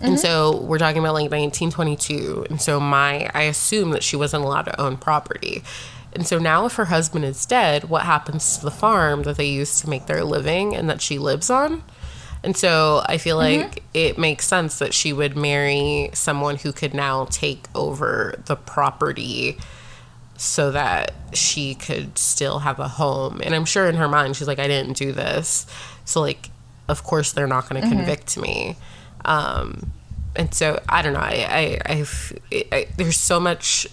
[0.00, 0.16] and mm-hmm.
[0.16, 2.46] so we're talking about like 1922.
[2.48, 5.62] And so my I assume that she wasn't allowed to own property.
[6.12, 9.48] And so now if her husband is dead, what happens to the farm that they
[9.48, 11.82] used to make their living and that she lives on?
[12.42, 13.62] And so I feel mm-hmm.
[13.62, 18.56] like it makes sense that she would marry someone who could now take over the
[18.56, 19.58] property
[20.36, 23.42] so that she could still have a home.
[23.44, 25.66] And I'm sure in her mind, she's like, I didn't do this.
[26.06, 26.48] So, like,
[26.88, 27.98] of course, they're not going to mm-hmm.
[27.98, 28.76] convict me.
[29.24, 29.92] Um,
[30.36, 31.20] and so I don't know.
[31.20, 32.38] I, I, I've,
[32.72, 33.86] I, there's so much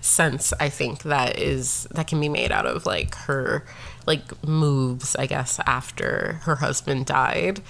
[0.00, 3.64] sense I think that is that can be made out of like her
[4.06, 7.62] like moves I guess after her husband died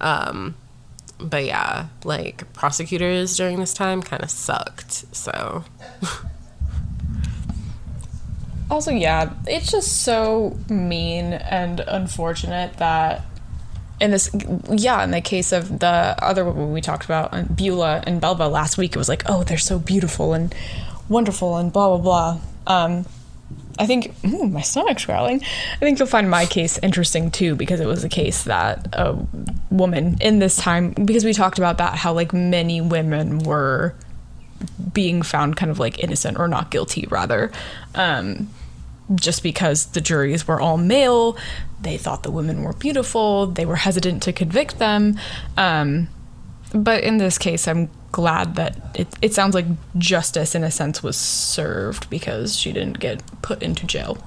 [0.00, 0.54] um
[1.18, 5.64] but yeah like prosecutors during this time kind of sucked so
[8.70, 13.24] Also, yeah, it's just so mean and unfortunate that
[14.00, 14.30] in this,
[14.70, 18.48] yeah, in the case of the other woman we talked about, uh, Beulah and Belva
[18.48, 20.54] last week, it was like, oh, they're so beautiful and
[21.08, 22.40] wonderful and blah blah blah.
[22.66, 23.04] Um,
[23.78, 25.42] I think ooh, my stomach's growling.
[25.42, 29.16] I think you'll find my case interesting too because it was a case that a
[29.70, 33.94] woman in this time because we talked about that how like many women were
[34.92, 37.50] being found kind of like innocent or not guilty rather
[37.94, 38.48] um,
[39.14, 41.36] just because the juries were all male
[41.80, 45.18] they thought the women were beautiful they were hesitant to convict them.
[45.56, 46.08] Um,
[46.72, 49.66] but in this case i'm glad that it, it sounds like
[49.98, 54.18] justice in a sense was served because she didn't get put into jail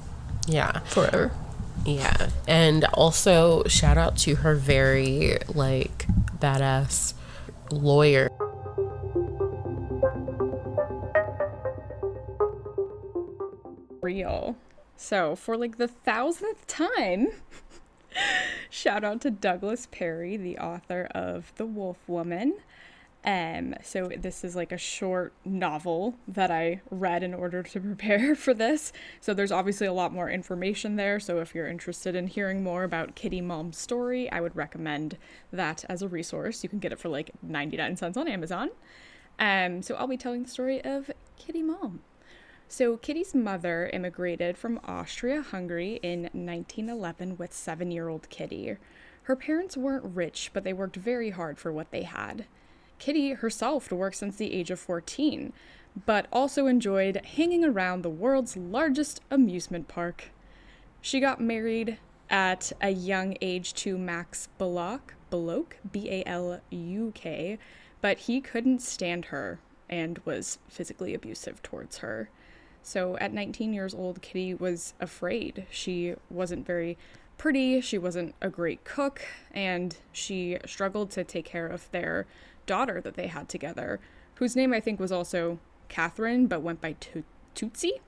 [0.47, 0.79] yeah.
[0.79, 1.31] forever.
[1.85, 2.29] Yeah.
[2.47, 6.07] And also shout out to her very like
[6.39, 7.13] badass
[7.71, 8.29] lawyer.
[14.01, 14.55] Real.
[15.03, 17.27] So, for like the thousandth time,
[18.69, 22.53] shout out to Douglas Perry, the author of The Wolf Woman.
[23.25, 28.33] Um, so this is like a short novel that I read in order to prepare
[28.37, 28.93] for this.
[29.19, 31.19] So there's obviously a lot more information there.
[31.19, 35.17] So if you're interested in hearing more about Kitty Malm's story, I would recommend
[35.51, 36.63] that as a resource.
[36.63, 38.69] You can get it for like 99 cents on Amazon.
[39.37, 41.99] Um, so I'll be telling the story of Kitty Malm.
[42.75, 48.77] So, Kitty's mother immigrated from Austria Hungary in 1911 with seven year old Kitty.
[49.21, 52.47] Her parents weren't rich, but they worked very hard for what they had.
[52.97, 55.53] Kitty herself worked since the age of 14,
[56.07, 60.31] but also enjoyed hanging around the world's largest amusement park.
[60.99, 67.11] She got married at a young age to Max Baluk, Baluk, B A L U
[67.13, 67.59] K,
[68.01, 72.31] but he couldn't stand her and was physically abusive towards her.
[72.83, 75.65] So at 19 years old, Kitty was afraid.
[75.71, 76.97] She wasn't very
[77.37, 82.27] pretty, she wasn't a great cook, and she struggled to take care of their
[82.65, 83.99] daughter that they had together,
[84.35, 87.23] whose name I think was also Catherine, but went by to-
[87.55, 88.01] Tootsie.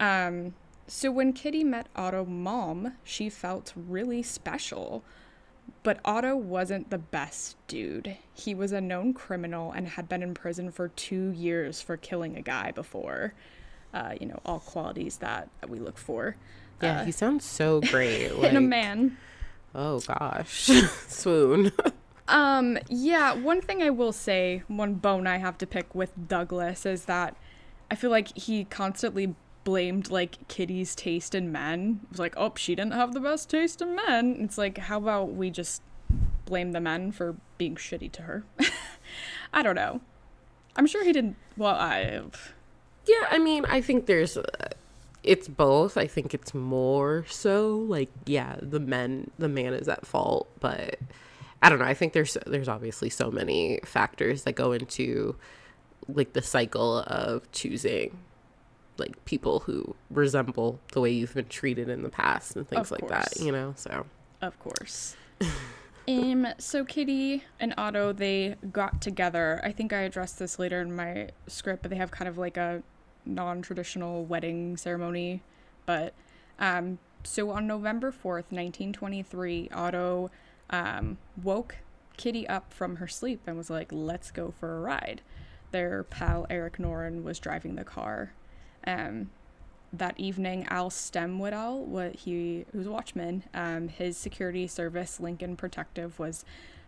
[0.00, 0.54] Um,
[0.86, 5.04] so when Kitty met Otto Malm, she felt really special.
[5.84, 8.16] But Otto wasn't the best dude.
[8.34, 12.36] He was a known criminal and had been in prison for two years for killing
[12.36, 13.34] a guy before.
[13.94, 16.36] Uh, you know, all qualities that, we look for
[16.80, 18.30] Yeah, he sounds so great.
[18.30, 19.16] in a man.
[19.74, 20.70] Oh gosh,
[21.08, 21.72] swoon.
[22.28, 26.86] Um, yeah, one thing I will say, one bone I have to pick with Douglas
[26.86, 27.36] is that
[27.90, 32.00] I feel like he constantly blamed like Kitty's taste in men.
[32.04, 34.38] It was like, oh, she didn't have the best taste in men.
[34.40, 35.82] It's like, how about we just
[36.46, 38.44] blame the men for being shitty to her?
[39.52, 40.00] I don't know.
[40.76, 41.36] I'm sure he didn't.
[41.56, 42.22] Well, I.
[43.06, 44.42] Yeah, I mean, I think there's uh,
[45.22, 45.96] it's both.
[45.96, 50.98] I think it's more so like yeah, the men the man is at fault, but
[51.62, 51.84] I don't know.
[51.84, 55.36] I think there's there's obviously so many factors that go into
[56.08, 58.18] like the cycle of choosing
[58.98, 63.08] like people who resemble the way you've been treated in the past and things like
[63.08, 63.72] that, you know.
[63.76, 64.06] So,
[64.40, 65.16] Of course.
[66.08, 69.60] um, so Kitty and Otto, they got together.
[69.64, 72.56] I think I addressed this later in my script, but they have kind of like
[72.56, 72.82] a
[73.24, 75.42] non-traditional wedding ceremony.
[75.86, 76.14] But
[76.58, 80.30] um, so on November fourth, nineteen twenty-three, Otto
[80.70, 81.76] um, woke
[82.16, 85.22] Kitty up from her sleep and was like, "Let's go for a ride."
[85.70, 88.32] Their pal Eric Noren was driving the car.
[88.86, 89.30] Um,
[89.92, 96.18] that evening, Al Stemwoodall, what he who's a watchman, um, his security service, Lincoln Protective,
[96.18, 96.44] was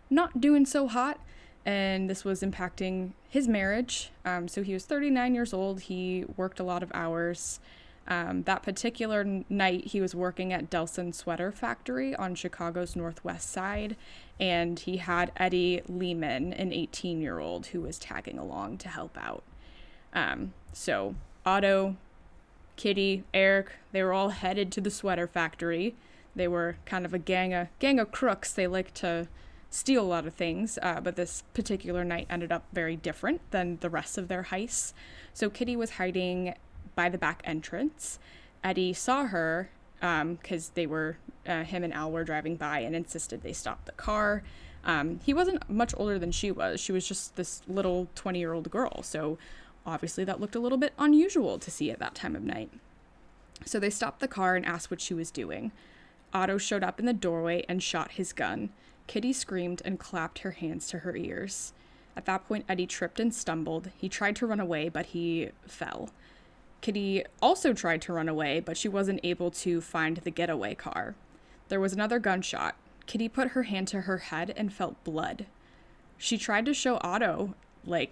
[0.09, 1.19] not doing so hot,
[1.65, 4.11] and this was impacting his marriage.
[4.23, 5.81] Um, so he was 39 years old.
[5.81, 7.59] He worked a lot of hours.
[8.07, 13.95] Um, that particular night, he was working at Delson Sweater Factory on Chicago's northwest side,
[14.39, 19.17] and he had Eddie Lehman, an 18 year old, who was tagging along to help
[19.17, 19.43] out.
[20.13, 21.95] Um, so Otto,
[22.75, 25.95] Kitty, Eric, they were all headed to the sweater factory.
[26.35, 28.53] They were kind of a gang of gang of crooks.
[28.53, 29.27] They like to
[29.75, 33.77] steal a lot of things, uh, but this particular night ended up very different than
[33.81, 34.93] the rest of their heists.
[35.33, 36.55] So Kitty was hiding
[36.95, 38.17] by the back entrance.
[38.63, 43.43] Eddie saw her because they were uh, him and Al were driving by and insisted
[43.43, 44.43] they stop the car.
[44.85, 46.79] Um, he wasn't much older than she was.
[46.79, 49.03] She was just this little 20 year old girl.
[49.03, 49.37] So
[49.85, 52.71] obviously that looked a little bit unusual to see at that time of night.
[53.65, 55.73] So they stopped the car and asked what she was doing.
[56.33, 58.69] Otto showed up in the doorway and shot his gun.
[59.07, 61.73] Kitty screamed and clapped her hands to her ears.
[62.17, 63.91] At that point, Eddie tripped and stumbled.
[63.97, 66.09] He tried to run away, but he fell.
[66.81, 71.15] Kitty also tried to run away, but she wasn't able to find the getaway car.
[71.67, 72.75] There was another gunshot.
[73.05, 75.45] Kitty put her hand to her head and felt blood.
[76.17, 78.11] She tried to show Otto, like,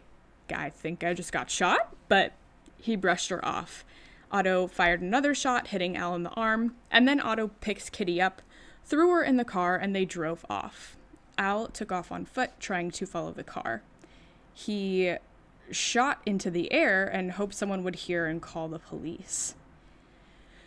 [0.54, 2.34] I think I just got shot, but
[2.78, 3.86] he brushed her off.
[4.32, 8.42] Otto fired another shot, hitting Al in the arm, and then Otto picks Kitty up,
[8.86, 10.96] threw her in the car, and they drove off.
[11.38, 13.82] Al took off on foot, trying to follow the car.
[14.54, 15.16] He
[15.72, 19.56] shot into the air and hoped someone would hear and call the police.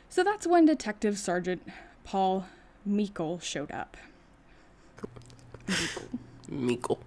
[0.08, 1.62] So that's when Detective Sergeant
[2.04, 2.46] Paul
[2.84, 3.96] Meikle showed up.
[6.48, 6.98] Meekle.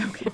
[0.00, 0.30] Okay.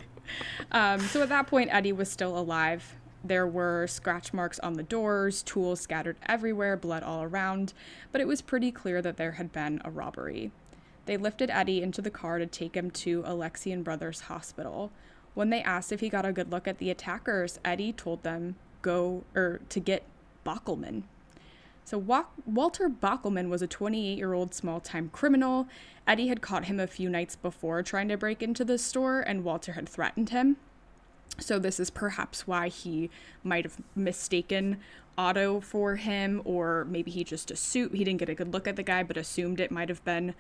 [0.71, 2.95] Um, so at that point, Eddie was still alive.
[3.25, 7.73] There were scratch marks on the doors, tools scattered everywhere, blood all around,
[8.11, 10.51] but it was pretty clear that there had been a robbery.
[11.07, 14.91] They lifted Eddie into the car to take him to Alexian Brothers Hospital.
[15.35, 18.57] When they asked if he got a good look at the attackers, Eddie told them
[18.83, 20.03] go or to get
[20.45, 21.05] Bockelman.
[21.85, 25.67] So Wa- Walter Bockelman was a 28-year-old small-time criminal.
[26.07, 29.45] Eddie had caught him a few nights before trying to break into the store, and
[29.45, 30.57] Walter had threatened him.
[31.39, 33.11] So this is perhaps why he
[33.43, 34.79] might have mistaken
[35.19, 38.77] Otto for him, or maybe he just assumed he didn't get a good look at
[38.77, 40.35] the guy, but assumed it might have been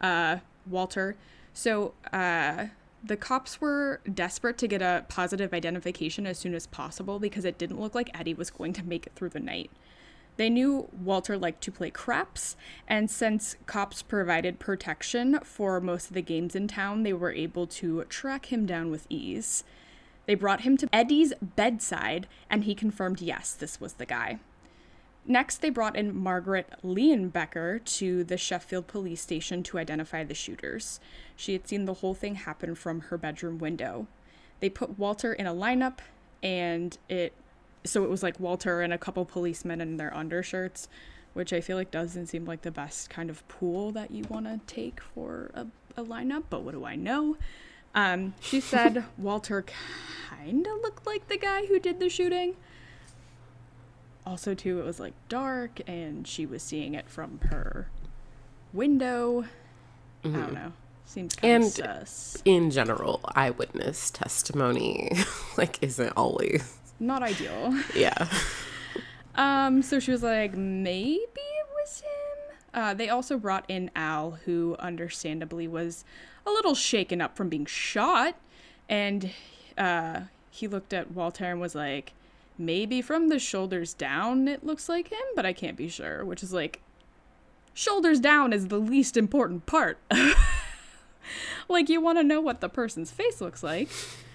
[0.00, 1.16] uh, Walter.
[1.52, 2.66] So uh,
[3.04, 7.58] the cops were desperate to get a positive identification as soon as possible because it
[7.58, 9.70] didn't look like Eddie was going to make it through the night.
[10.36, 12.56] They knew Walter liked to play craps,
[12.86, 17.66] and since cops provided protection for most of the games in town, they were able
[17.68, 19.64] to track him down with ease.
[20.26, 24.38] They brought him to Eddie's bedside, and he confirmed yes, this was the guy.
[25.28, 31.00] Next, they brought in Margaret Leonbecker to the Sheffield police station to identify the shooters.
[31.34, 34.06] She had seen the whole thing happen from her bedroom window.
[34.60, 35.98] They put Walter in a lineup,
[36.42, 37.32] and it
[37.84, 40.88] so it was like Walter and a couple policemen in their undershirts,
[41.34, 44.46] which I feel like doesn't seem like the best kind of pool that you want
[44.46, 45.66] to take for a,
[45.96, 47.36] a lineup, but what do I know?
[47.96, 49.64] Um, she said Walter
[50.28, 52.54] kind of looked like the guy who did the shooting.
[54.26, 57.88] Also, too, it was like dark and she was seeing it from her
[58.72, 59.44] window.
[60.24, 60.72] I don't know.
[61.04, 61.82] Seems kind of Mm-hmm.
[61.82, 62.42] And- sus.
[62.44, 65.12] In general, eyewitness testimony
[65.56, 67.80] like isn't always Not ideal.
[67.94, 68.26] yeah.
[69.36, 72.56] Um, so she was like, maybe it was him.
[72.74, 76.04] Uh, they also brought in Al, who understandably was
[76.46, 78.36] a little shaken up from being shot,
[78.88, 79.30] and
[79.76, 80.20] uh,
[80.50, 82.12] he looked at Walter and was like,
[82.58, 86.24] maybe from the shoulders down it looks like him, but I can't be sure.
[86.24, 86.80] Which is like,
[87.74, 89.98] shoulders down is the least important part.
[91.68, 93.88] like you want to know what the person's face looks like.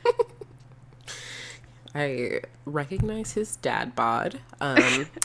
[1.96, 4.40] I recognize his dad bod.
[4.60, 5.08] Um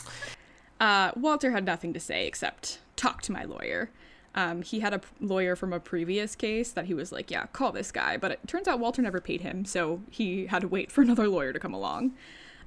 [0.79, 3.89] Uh, Walter had nothing to say except talk to my lawyer.
[4.37, 7.71] Um, he had a lawyer from a previous case that he was like, yeah, call
[7.71, 8.17] this guy.
[8.17, 11.27] But it turns out Walter never paid him, so he had to wait for another
[11.27, 12.13] lawyer to come along.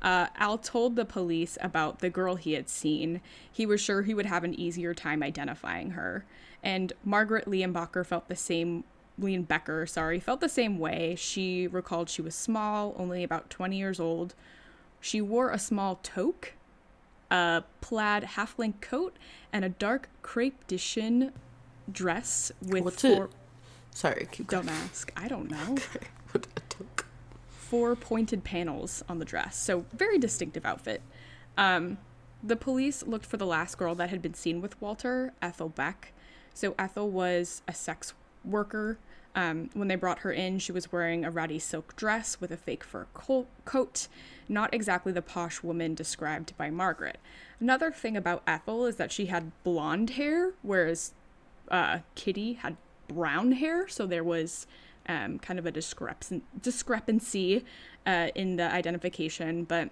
[0.02, 3.20] Uh, Al told the police about the girl he had seen.
[3.52, 6.24] He was sure he would have an easier time identifying her.
[6.60, 8.82] And Margaret Leonbacher felt the same.
[9.16, 11.14] Leon Becker, sorry, felt the same way.
[11.16, 14.34] She recalled she was small, only about 20 years old.
[15.00, 16.54] She wore a small toque
[17.30, 19.16] a plaid half length coat
[19.52, 21.32] and a dark crepe de chine
[21.92, 23.24] dress with What's four.
[23.26, 23.30] it?
[23.92, 24.66] sorry, keep going.
[24.66, 25.12] Don't ask.
[25.16, 25.76] I don't know.
[26.32, 27.06] What a toque.
[27.48, 31.02] Four pointed panels on the dress, so very distinctive outfit.
[31.58, 31.98] Um,
[32.42, 36.12] the police looked for the last girl that had been seen with Walter, Ethel Beck.
[36.54, 38.14] So Ethel was a sex
[38.44, 38.98] worker.
[39.34, 42.56] Um, when they brought her in, she was wearing a ratty silk dress with a
[42.56, 44.08] fake fur col- coat,
[44.48, 47.18] not exactly the posh woman described by Margaret.
[47.60, 51.12] Another thing about Ethel is that she had blonde hair, whereas
[51.70, 52.76] uh, Kitty had
[53.08, 54.66] brown hair, so there was
[55.08, 57.64] um, kind of a discrepan- discrepancy
[58.06, 59.64] uh, in the identification.
[59.64, 59.90] But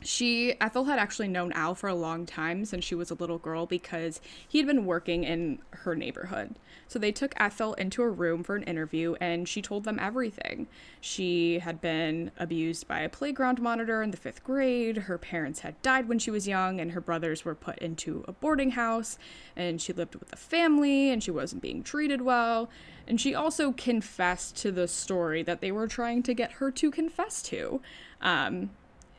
[0.00, 3.38] she, Ethel, had actually known Al for a long time since she was a little
[3.38, 6.56] girl because he had been working in her neighborhood.
[6.88, 10.66] So they took Ethel into a room for an interview and she told them everything.
[11.00, 15.80] She had been abused by a playground monitor in the fifth grade, her parents had
[15.82, 19.18] died when she was young, and her brothers were put into a boarding house,
[19.56, 22.68] and she lived with a family and she wasn't being treated well.
[23.06, 26.90] And she also confessed to the story that they were trying to get her to
[26.90, 27.80] confess to.
[28.20, 28.70] Um,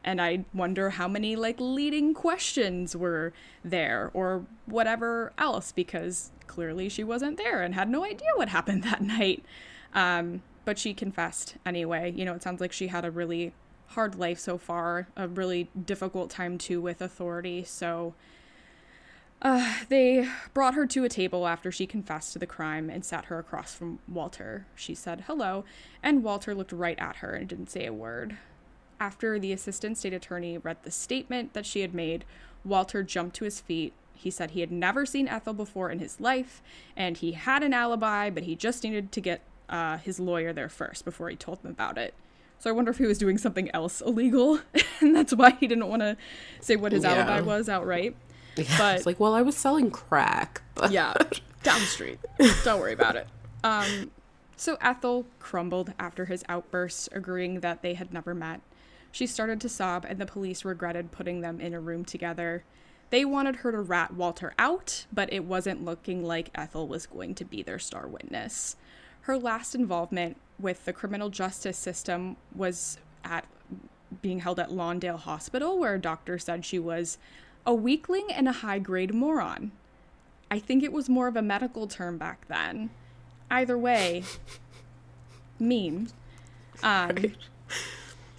[0.05, 3.33] and I wonder how many like leading questions were
[3.63, 8.83] there or whatever else because clearly she wasn't there and had no idea what happened
[8.83, 9.43] that night.
[9.93, 12.13] Um, but she confessed anyway.
[12.15, 13.51] You know, it sounds like she had a really
[13.89, 17.63] hard life so far, a really difficult time too with authority.
[17.63, 18.13] So
[19.41, 23.25] uh, they brought her to a table after she confessed to the crime and sat
[23.25, 24.67] her across from Walter.
[24.75, 25.65] She said hello,
[26.03, 28.37] and Walter looked right at her and didn't say a word.
[28.99, 32.25] After the assistant state attorney read the statement that she had made,
[32.63, 33.93] Walter jumped to his feet.
[34.13, 36.61] He said he had never seen Ethel before in his life,
[36.95, 40.69] and he had an alibi, but he just needed to get uh, his lawyer there
[40.69, 42.13] first before he told them about it.
[42.57, 44.59] So I wonder if he was doing something else illegal,
[45.01, 46.15] and that's why he didn't want to
[46.61, 47.13] say what his Yeah.
[47.15, 48.15] alibi was outright.
[48.55, 50.61] Yeah, But- it's like, well, I was selling crack.
[50.75, 51.13] But Yeah,
[51.63, 52.19] down the street.
[52.63, 53.27] Don't worry about it.
[53.63, 54.11] Um,
[54.55, 58.61] so Ethel crumbled after his outburst, agreeing that they had never met.
[59.15, 62.65] She started to sob, and the police regretted putting them in a room together.
[63.11, 67.33] They wanted her to rat Walter out, but it wasn't looking like Ethel was going
[67.35, 68.75] to be their star witness.
[69.21, 73.45] Her last involvement with the criminal justice system was at
[74.21, 77.17] being held at Lawndale Hospital, where a doctor said she was
[77.65, 79.71] a weakling and a high grade moron.
[80.51, 82.89] I think it was more of a medical term back then.
[83.49, 84.25] Either way,
[85.57, 86.09] mean.
[86.83, 87.31] Um,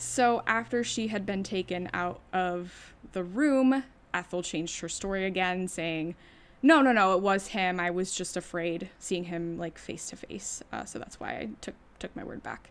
[0.07, 3.85] so after she had been taken out of the room,
[4.15, 6.15] Ethel changed her story again, saying,
[6.63, 7.81] "No, no, no, it was him.
[7.81, 10.63] I was just afraid seeing him like face to face.
[10.85, 12.71] So that's why I took took my word back."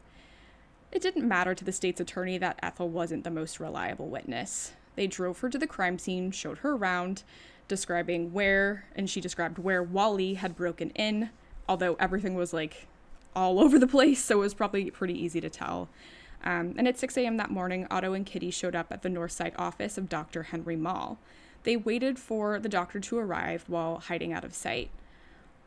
[0.91, 4.71] It didn't matter to the state's attorney that Ethel wasn't the most reliable witness.
[4.95, 7.23] They drove her to the crime scene, showed her around,
[7.67, 11.31] describing where, and she described where Wally had broken in,
[11.67, 12.87] although everything was like
[13.35, 15.89] all over the place, so it was probably pretty easy to tell.
[16.43, 17.37] Um, and at 6 a.m.
[17.37, 20.43] that morning, Otto and Kitty showed up at the Northside office of Dr.
[20.43, 21.17] Henry Mall.
[21.63, 24.89] They waited for the doctor to arrive while hiding out of sight.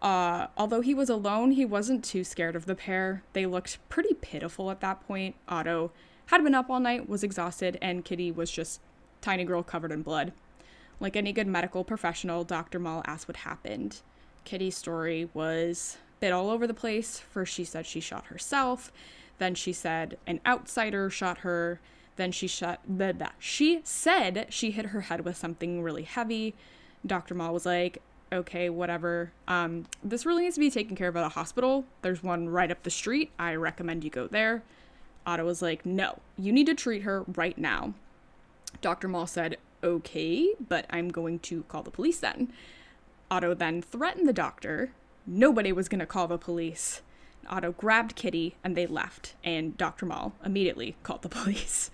[0.00, 3.22] Uh, although he was alone, he wasn't too scared of the pair.
[3.32, 5.34] They looked pretty pitiful at that point.
[5.48, 5.90] Otto
[6.26, 8.80] had been up all night, was exhausted, and Kitty was just
[9.20, 10.32] tiny girl covered in blood.
[11.00, 12.78] Like any good medical professional, Dr.
[12.78, 14.00] Mall asked what happened.
[14.44, 17.18] Kitty's story was bit all over the place.
[17.18, 18.92] First, she said she shot herself.
[19.38, 21.80] Then she said an outsider shot her.
[22.16, 23.30] Then she shot blah, blah.
[23.38, 26.54] She said she hit her head with something really heavy.
[27.06, 27.34] Dr.
[27.34, 29.32] Mall was like, okay, whatever.
[29.46, 31.84] Um, this really needs to be taken care of at a hospital.
[32.02, 33.30] There's one right up the street.
[33.38, 34.62] I recommend you go there.
[35.26, 37.94] Otto was like, no, you need to treat her right now.
[38.80, 39.08] Dr.
[39.08, 42.52] Mall said, okay, but I'm going to call the police then.
[43.30, 44.92] Otto then threatened the doctor.
[45.26, 47.02] Nobody was going to call the police.
[47.48, 50.06] Otto grabbed Kitty and they left, and Dr.
[50.06, 51.90] Mall immediately called the police.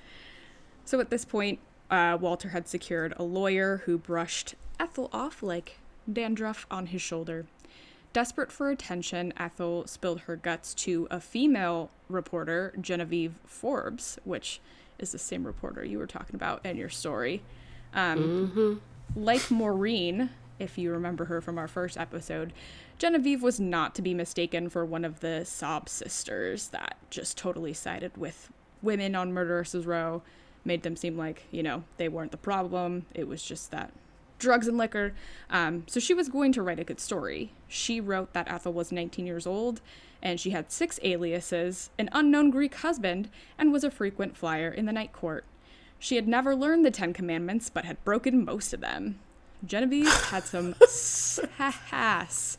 [0.85, 1.59] So at this point,
[1.91, 5.79] uh, Walter had secured a lawyer who brushed Ethel off like
[6.11, 7.47] dandruff on his shoulder.
[8.13, 14.61] Desperate for attention, Ethel spilled her guts to a female reporter, Genevieve Forbes, which
[14.99, 17.43] is the same reporter you were talking about in your story.
[17.93, 18.81] Um,
[19.17, 22.53] Like Maurine, if you remember her from our first episode,
[22.99, 27.73] Genevieve was not to be mistaken for one of the sob sisters that just totally
[27.73, 28.51] sided with
[28.83, 30.23] women on Murderous Row,
[30.65, 33.07] made them seem like, you know, they weren't the problem.
[33.15, 33.93] It was just that
[34.39, 35.15] drugs and liquor.
[35.51, 37.53] Um, so she was going to write a good story.
[37.69, 39.81] She wrote that Ethel was 19 years old
[40.23, 43.29] and she had six aliases, an unknown Greek husband,
[43.59, 45.45] and was a frequent flyer in the night court.
[45.99, 49.19] She had never learned the Ten Commandments, but had broken most of them.
[49.65, 52.57] Genevieve had some sass.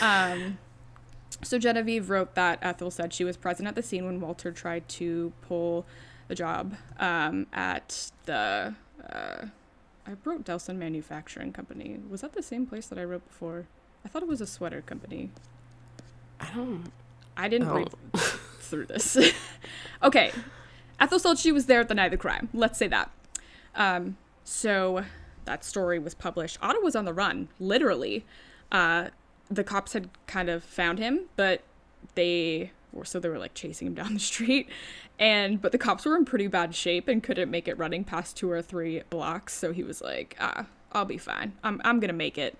[0.00, 0.58] Um,
[1.42, 4.88] so Genevieve wrote that Ethel said she was present at the scene when Walter tried
[4.90, 5.84] to pull
[6.28, 8.74] the job um, at the.
[9.10, 9.46] Uh,
[10.06, 11.98] I wrote Delson Manufacturing Company.
[12.10, 13.66] Was that the same place that I wrote before?
[14.04, 15.30] I thought it was a sweater company.
[16.40, 16.90] I don't.
[17.36, 17.74] I didn't Oh.
[17.76, 17.90] read
[18.60, 19.16] through this.
[20.02, 20.30] okay.
[21.00, 22.48] Ethel said she was there at the night of the crime.
[22.54, 23.10] Let's say that.
[23.74, 25.04] Um, so
[25.46, 26.58] that story was published.
[26.62, 28.24] Otto was on the run, literally.
[28.70, 29.08] Uh,
[29.50, 31.62] the cops had kind of found him, but
[32.14, 34.68] they were so they were like chasing him down the street.
[35.18, 38.36] And but the cops were in pretty bad shape and couldn't make it running past
[38.36, 39.54] two or three blocks.
[39.54, 41.52] So he was like, ah, I'll be fine.
[41.62, 42.56] I'm I'm gonna make it.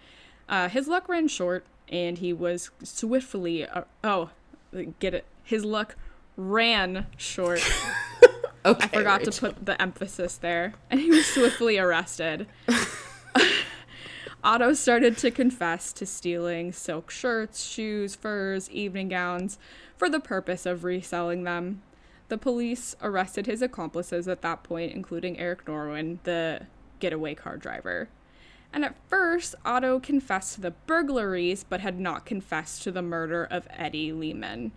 [0.48, 3.66] Uh, his luck ran short, and he was swiftly.
[3.66, 4.30] Uh, oh,
[4.98, 5.24] get it?
[5.42, 5.96] His luck
[6.36, 7.60] ran short.
[8.64, 8.84] Okay.
[8.84, 10.74] I forgot to put the emphasis there.
[10.90, 12.46] And he was swiftly arrested.
[14.44, 19.58] Otto started to confess to stealing silk shirts, shoes, furs, evening gowns
[19.96, 21.80] for the purpose of reselling them.
[22.28, 26.66] The police arrested his accomplices at that point, including Eric Noren, the
[27.00, 28.10] getaway car driver.
[28.70, 33.44] And at first, Otto confessed to the burglaries, but had not confessed to the murder
[33.44, 34.72] of Eddie Lehman.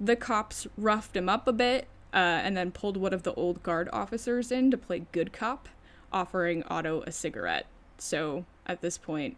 [0.00, 3.62] The cops roughed him up a bit uh, and then pulled one of the old
[3.62, 5.68] guard officers in to play good cop,
[6.12, 7.66] offering Otto a cigarette.
[7.98, 9.36] So at this point,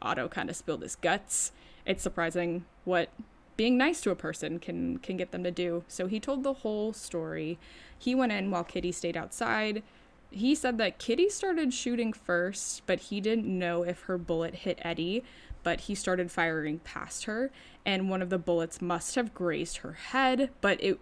[0.00, 1.52] Otto kind of spilled his guts.
[1.86, 3.10] It's surprising what
[3.56, 5.84] being nice to a person can can get them to do.
[5.88, 7.58] So he told the whole story.
[7.98, 9.82] He went in while Kitty stayed outside.
[10.30, 14.78] He said that Kitty started shooting first, but he didn't know if her bullet hit
[14.82, 15.22] Eddie,
[15.62, 17.50] but he started firing past her,
[17.84, 20.98] and one of the bullets must have grazed her head, but it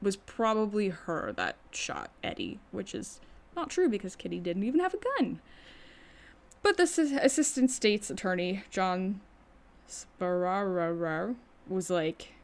[0.00, 3.20] was probably her that shot Eddie, which is
[3.54, 5.40] not true because Kitty didn't even have a gun.
[6.62, 9.20] But the assistant state's attorney, John
[9.88, 11.36] Sbarbaro,
[11.68, 12.34] was like,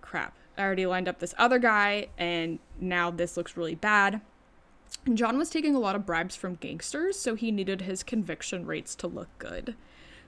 [0.00, 4.20] crap, I already lined up this other guy, and now this looks really bad.
[5.04, 8.64] And John was taking a lot of bribes from gangsters, so he needed his conviction
[8.64, 9.74] rates to look good.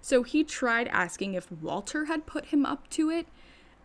[0.02, 3.26] So he tried asking if Walter had put him up to it.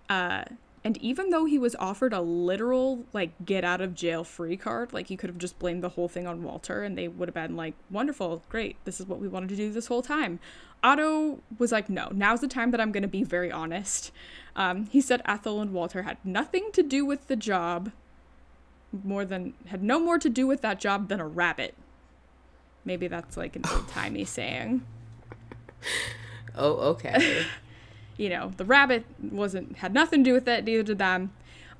[0.09, 0.45] Uh,
[0.85, 4.93] and even though he was offered a literal, like, get out of jail free card,
[4.93, 7.33] like, you could have just blamed the whole thing on Walter and they would have
[7.33, 10.39] been like, wonderful, great, this is what we wanted to do this whole time.
[10.83, 14.11] Otto was like, no, now's the time that I'm going to be very honest.
[14.55, 17.91] Um, he said Ethel and Walter had nothing to do with the job,
[19.03, 21.73] more than, had no more to do with that job than a rabbit.
[22.85, 24.85] Maybe that's like an old timey saying.
[26.57, 27.45] Oh, okay.
[28.17, 31.31] You know, the rabbit wasn't had nothing to do with it, neither did them.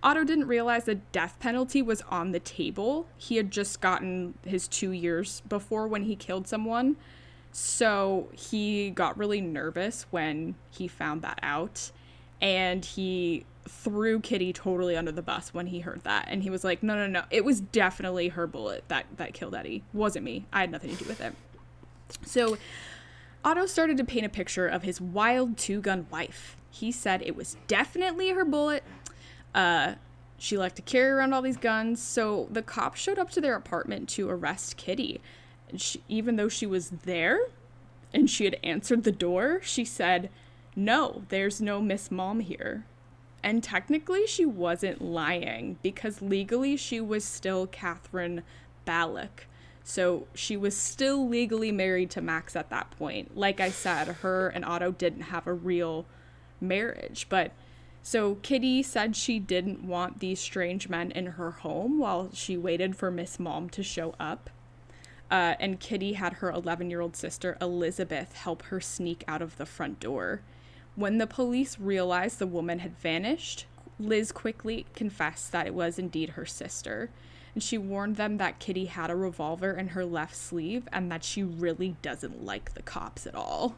[0.04, 3.08] Otto didn't realize the death penalty was on the table.
[3.18, 6.98] He had just gotten his two years before when he killed someone.
[7.52, 11.92] So he got really nervous when he found that out.
[12.42, 16.26] And he threw Kitty totally under the bus when he heard that.
[16.28, 17.24] And he was like, no, no, no.
[17.32, 19.84] It was definitely her bullet that, that killed Eddie.
[19.94, 20.46] Wasn't me.
[20.54, 21.34] I had nothing to do with it.
[22.26, 22.58] So
[23.46, 26.58] Otto started to paint a picture of his wild two gun wife.
[26.72, 28.84] He said it was definitely her bullet.
[29.54, 29.94] Uh,
[30.40, 32.02] she liked to carry around all these guns.
[32.02, 35.22] So the cops showed up to their apartment to arrest Kitty.
[35.78, 37.40] She, even though she was there
[38.12, 40.32] and she had answered the door, she said,
[40.76, 42.86] No, there's no Miss Malm here.
[43.44, 48.42] And technically, she wasn't lying because legally she was still Catherine
[48.88, 49.46] Baluk.
[49.88, 53.38] So she was still legally married to Max at that point.
[53.38, 56.08] Like I said, her and Otto didn't have a real
[56.60, 57.28] marriage.
[57.30, 57.52] But
[58.02, 62.96] so Kitty said she didn't want these strange men in her home while she waited
[62.96, 64.50] for Miss Malm to show up.
[65.30, 69.58] Uh, and Kitty had her 11 year old sister Elizabeth help her sneak out of
[69.58, 70.42] the front door.
[70.96, 73.68] When the police realized the woman had vanished,
[74.00, 77.12] Liz quickly confessed that it was indeed her sister.
[77.56, 81.24] And she warned them that Kitty had a revolver in her left sleeve and that
[81.24, 83.78] she really doesn't like the cops at all.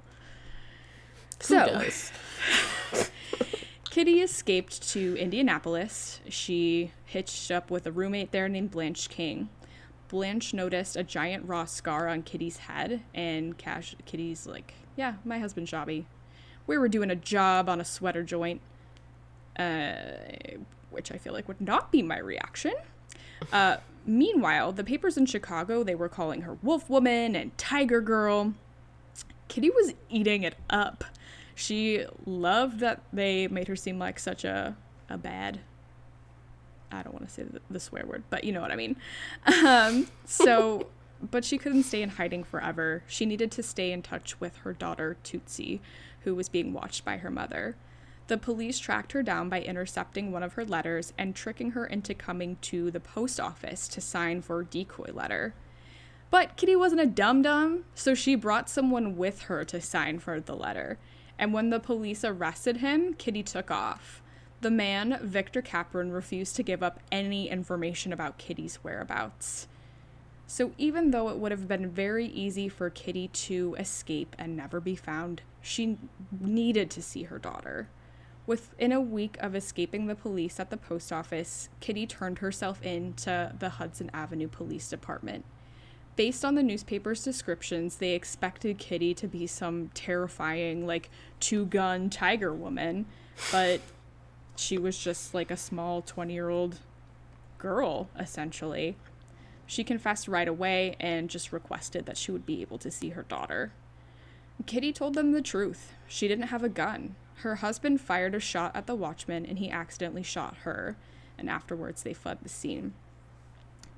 [1.48, 2.12] Who does?
[3.92, 6.20] Kitty escaped to Indianapolis.
[6.28, 9.50] She hitched up with a roommate there named Blanche King.
[10.08, 15.38] Blanche noticed a giant raw scar on Kitty's head, and Cash Kitty's like, "Yeah, my
[15.40, 16.08] husband Shabby.
[16.66, 18.62] We were doing a job on a sweater joint."
[19.58, 20.58] Uh,
[20.92, 22.74] which I feel like would not be my reaction.
[23.52, 28.54] Uh, meanwhile, the papers in Chicago they were calling her Wolf Woman and Tiger Girl.
[29.48, 31.04] Kitty was eating it up.
[31.56, 34.76] She loved that they made her seem like such a
[35.10, 35.60] a bad.
[36.92, 38.96] I don't want to say the, the swear word, but you know what I mean.
[39.66, 40.88] Um, so,
[41.32, 43.04] but she couldn't stay in hiding forever.
[43.08, 45.82] She needed to stay in touch with her daughter Tootsie,
[46.22, 47.76] who was being watched by her mother.
[48.28, 52.14] The police tracked her down by intercepting one of her letters and tricking her into
[52.14, 55.54] coming to the post office to sign for a decoy letter.
[56.30, 60.42] But Kitty wasn't a dum dum, so she brought someone with her to sign for
[60.42, 61.00] the letter.
[61.40, 64.22] And when the police arrested him, Kitty took off.
[64.60, 69.68] The man, Victor Capron, refused to give up any information about Kitty's whereabouts.
[70.48, 74.82] So even though it would have been very easy for Kitty to escape and never
[74.82, 75.98] be found, she
[76.42, 77.88] needed to see her daughter.
[78.48, 83.12] Within a week of escaping the police at the post office, Kitty turned herself in
[83.16, 85.44] to the Hudson Avenue Police Department.
[86.16, 91.10] Based on the newspaper's descriptions, they expected Kitty to be some terrifying, like,
[91.42, 93.06] two gun tiger woman,
[93.52, 93.82] but
[94.56, 96.80] she was just like a small 20 year old
[97.58, 98.96] girl, essentially.
[99.66, 103.24] She confessed right away and just requested that she would be able to see her
[103.24, 103.74] daughter.
[104.66, 105.92] Kitty told them the truth.
[106.08, 107.16] She didn't have a gun.
[107.42, 110.98] Her husband fired a shot at the watchman and he accidentally shot her,
[111.38, 112.94] and afterwards they fled the scene.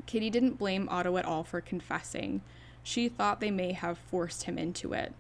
[0.06, 2.42] Kitty didn't blame Otto at all for confessing.
[2.84, 5.14] She thought they may have forced him into it.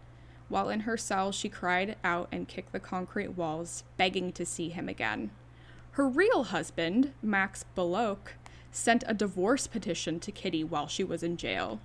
[0.49, 4.69] While in her cell, she cried out and kicked the concrete walls, begging to see
[4.69, 5.31] him again.
[5.91, 8.33] Her real husband, Max Baluk,
[8.71, 11.79] sent a divorce petition to Kitty while she was in jail.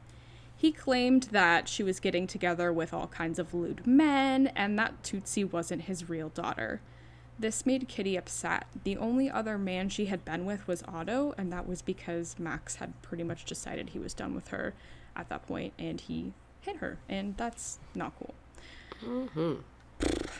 [0.65, 5.05] He claimed that she was getting together with all kinds of lewd men and that
[5.05, 6.81] Tootsie wasn't his real daughter.
[7.39, 8.67] This made Kitty upset.
[8.83, 12.77] The only other man she had been with was Otto, and that was because Max
[12.77, 14.73] had pretty much decided he was done with her
[15.15, 18.35] at that point and he hit her, and that's not cool.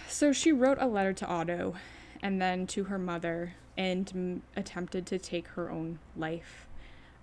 [0.09, 1.75] So she wrote a letter to Otto
[2.23, 6.67] and then to her mother and mm, attempted to take her own life.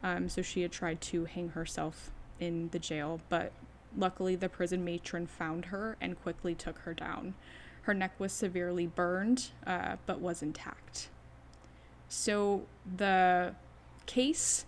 [0.04, 2.12] Um, so she had tried to hang herself
[2.42, 3.54] in the jail, but
[3.98, 7.36] luckily the prison matron found her and quickly took her down.
[7.84, 11.10] Her neck was severely burned, uh, but was intact.
[12.10, 12.64] So
[12.98, 13.56] the
[14.06, 14.66] case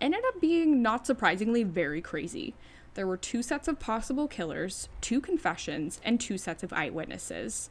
[0.00, 2.54] ended up being, not surprisingly, very crazy.
[2.94, 7.68] There were two sets of possible killers, two confessions, and two sets of eyewitnesses.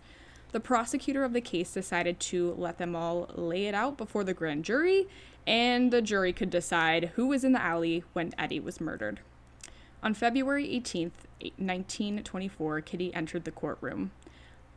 [0.52, 4.34] The prosecutor of the case decided to let them all lay it out before the
[4.34, 5.08] grand jury,
[5.48, 9.20] and the jury could decide who was in the alley when Eddie was murdered.
[10.06, 11.26] On February 18th,
[11.58, 14.12] 1924, Kitty entered the courtroom.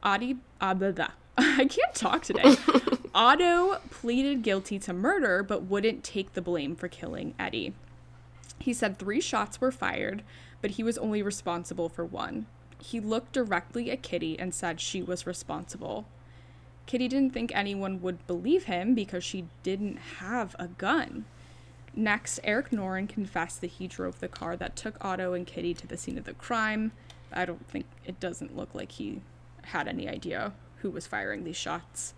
[0.02, 1.10] Adi, ah, blah, blah.
[1.36, 2.56] I can't talk today.
[3.14, 7.74] Otto pleaded guilty to murder but wouldn't take the blame for killing Eddie.
[8.58, 10.22] He said three shots were fired,
[10.62, 12.46] but he was only responsible for one.
[12.78, 16.06] He looked directly at Kitty and said she was responsible.
[16.86, 21.26] Kitty didn't think anyone would believe him because she didn't have a gun.
[21.98, 25.84] Next, Eric Noren confessed that he drove the car that took Otto and Kitty to
[25.84, 26.92] the scene of the crime.
[27.32, 29.20] I don't think it doesn't look like he
[29.62, 32.14] had any idea who was firing these shots.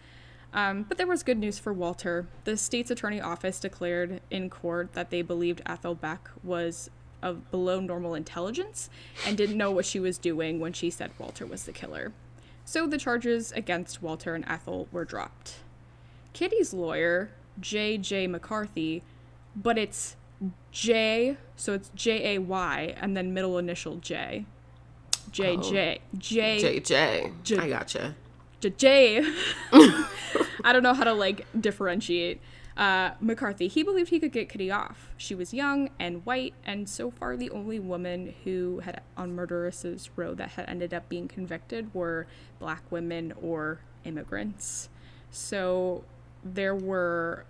[0.52, 2.26] Um, but there was good news for Walter.
[2.44, 6.90] The state's attorney office declared in court that they believed Ethel Beck was
[7.22, 8.90] of below normal intelligence
[9.26, 12.12] and didn't know what she was doing when she said Walter was the killer.
[12.66, 15.54] So the charges against Walter and Ethel were dropped.
[16.34, 18.26] Kitty's lawyer J.J.
[18.28, 19.02] McCarthy,
[19.54, 20.16] but it's
[20.70, 24.46] J, so it's J A Y, and then middle initial J.
[25.30, 27.42] J J J JJ.
[27.42, 28.16] J- I gotcha.
[28.60, 28.70] J.
[28.70, 29.34] J.
[29.72, 32.40] I don't know how to like differentiate.
[32.76, 35.10] Uh, McCarthy, he believed he could get Kitty off.
[35.18, 40.08] She was young and white, and so far the only woman who had on Murderous's
[40.16, 42.26] row that had ended up being convicted were
[42.58, 44.88] black women or immigrants.
[45.30, 46.04] So
[46.42, 47.44] there were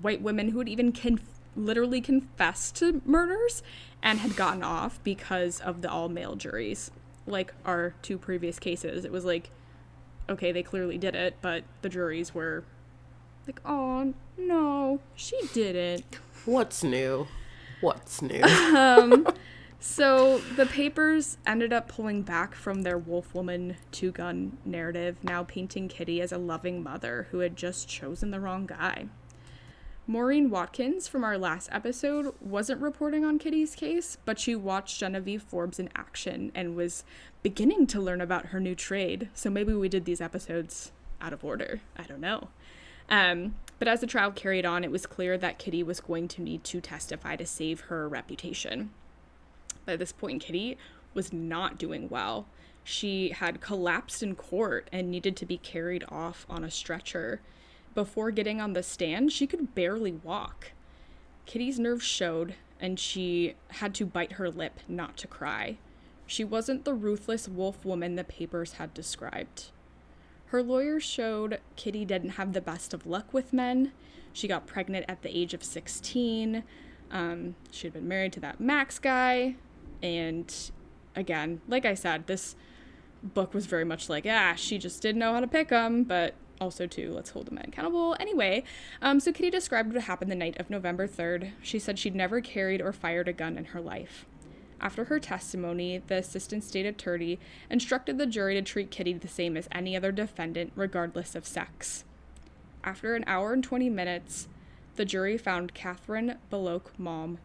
[0.00, 3.62] white women who had even conf- literally confessed to murders
[4.02, 6.90] and had gotten off because of the all male juries.
[7.26, 9.50] Like our two previous cases, it was like,
[10.28, 12.64] okay, they clearly did it, but the juries were
[13.46, 16.18] like, oh, no, she didn't.
[16.44, 17.26] What's new?
[17.80, 18.42] What's new?
[18.76, 19.26] um,
[19.80, 25.44] So the papers ended up pulling back from their wolf woman two gun narrative, now
[25.44, 29.06] painting Kitty as a loving mother who had just chosen the wrong guy.
[30.10, 35.42] Maurine Watkins from our last episode wasn't reporting on Kitty's case, but she watched Genevieve
[35.42, 37.04] Forbes in action and was
[37.42, 39.28] beginning to learn about her new trade.
[39.34, 41.82] So maybe we did these episodes out of order.
[41.94, 42.48] I don't know.
[43.10, 46.42] Um, but as the trial carried on, it was clear that Kitty was going to
[46.42, 48.88] need to testify to save her reputation.
[49.84, 50.78] By this point, Kitty
[51.12, 52.46] was not doing well.
[52.82, 57.42] She had collapsed in court and needed to be carried off on a stretcher.
[57.94, 60.72] Before getting on the stand, she could barely walk.
[61.46, 65.78] Kitty's nerves showed, and she had to bite her lip not to cry.
[66.26, 69.70] She wasn't the ruthless wolf woman the papers had described.
[70.46, 73.92] Her lawyers showed Kitty didn't have the best of luck with men.
[74.32, 76.64] She got pregnant at the age of 16.
[77.10, 79.56] Um, she had been married to that Max guy.
[80.02, 80.54] And
[81.16, 82.56] again, like I said, this
[83.22, 86.34] book was very much like, ah, she just didn't know how to pick them, but
[86.60, 88.16] also too, let's hold the men accountable.
[88.18, 88.64] Anyway,
[89.02, 91.52] um, so Kitty described what happened the night of November 3rd.
[91.62, 94.26] She said she'd never carried or fired a gun in her life.
[94.80, 97.38] After her testimony, the assistant state attorney
[97.68, 102.04] instructed the jury to treat Kitty the same as any other defendant, regardless of sex.
[102.84, 104.48] After an hour and 20 minutes,
[104.94, 107.38] the jury found Catherine Baluk Malm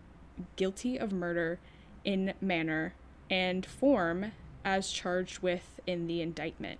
[0.56, 1.60] guilty of murder
[2.04, 2.94] in manner
[3.30, 4.32] and form
[4.64, 6.80] as charged with in the indictment.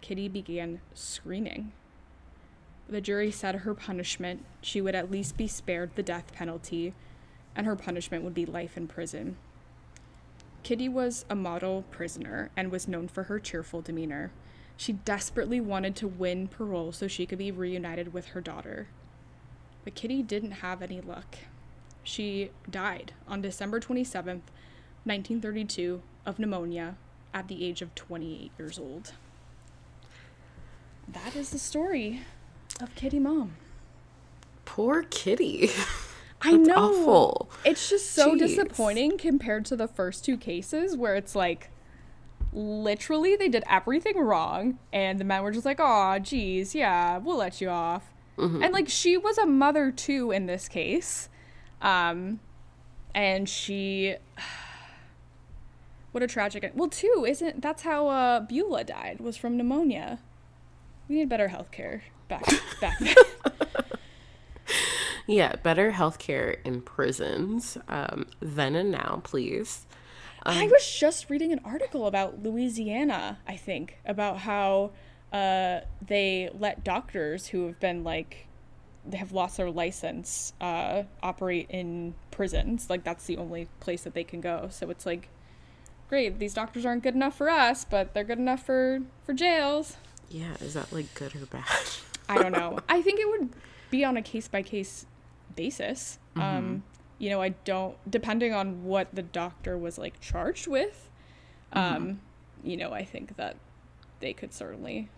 [0.00, 1.72] Kitty began screaming.
[2.88, 6.92] The jury said her punishment, she would at least be spared the death penalty,
[7.54, 9.36] and her punishment would be life in prison.
[10.62, 14.30] Kitty was a model prisoner and was known for her cheerful demeanor.
[14.76, 18.88] She desperately wanted to win parole so she could be reunited with her daughter.
[19.84, 21.36] But Kitty didn't have any luck.
[22.02, 24.48] She died on December 27th,
[25.04, 26.96] 1932, of pneumonia
[27.32, 29.12] at the age of 28 years old.
[31.08, 32.20] That is the story
[32.80, 33.50] of Kitty Malm.
[34.64, 35.70] Poor kitty.
[36.42, 36.74] I know.
[36.74, 37.50] awful.
[37.64, 38.38] It's just so Jeez.
[38.38, 41.70] disappointing compared to the first two cases where it's like
[42.52, 47.36] literally they did everything wrong and the men were just like, "Oh, geez, yeah, we'll
[47.36, 51.28] let you off." And like she was a mother too in this case.
[51.82, 52.40] Um
[53.14, 54.14] and she
[56.12, 60.18] what a tragic well too isn't that's how uh beulah died was from pneumonia
[61.10, 62.44] we need better health care back
[62.80, 63.14] back then
[65.30, 69.86] Yeah, better healthcare in prisons um, then and now, please.
[70.44, 74.90] I was just reading an article about Louisiana, I think, about how
[75.32, 78.48] uh, they let doctors who have been like,
[79.06, 82.90] they have lost their license, uh, operate in prisons.
[82.90, 84.66] Like, that's the only place that they can go.
[84.72, 85.28] So it's like,
[86.08, 89.96] great, these doctors aren't good enough for us, but they're good enough for, for jails.
[90.30, 91.64] Yeah, is that like good or bad?
[92.28, 92.78] I don't know.
[92.88, 93.50] I think it would
[93.90, 95.06] be on a case by case
[95.56, 96.18] basis.
[96.36, 96.84] Um,
[97.18, 101.10] you know, I don't depending on what the doctor was like charged with.
[101.72, 102.20] Um,
[102.62, 103.56] you know, I think that
[104.20, 105.08] they could certainly.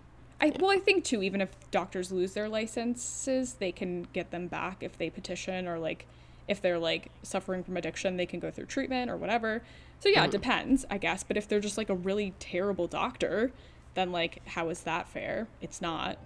[0.40, 1.22] I well, I think too.
[1.22, 5.78] Even if doctors lose their licenses, they can get them back if they petition or
[5.78, 6.06] like
[6.48, 9.62] if they're like suffering from addiction, they can go through treatment or whatever.
[10.00, 11.22] So yeah, it depends, I guess.
[11.22, 13.52] But if they're just like a really terrible doctor,
[13.94, 15.48] then like how is that fair?
[15.60, 16.18] It's not.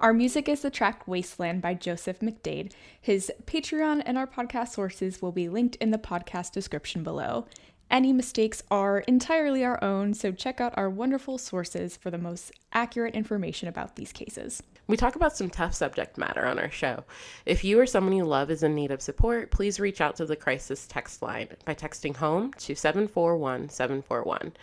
[0.00, 2.72] Our music is the track Wasteland by Joseph McDade.
[3.00, 7.46] His Patreon and our podcast sources will be linked in the podcast description below.
[7.90, 12.52] Any mistakes are entirely our own, so check out our wonderful sources for the most
[12.72, 14.62] accurate information about these cases.
[14.88, 17.04] We talk about some tough subject matter on our show.
[17.44, 20.24] If you or someone you love is in need of support, please reach out to
[20.24, 24.54] the crisis text line by texting home to 741 741.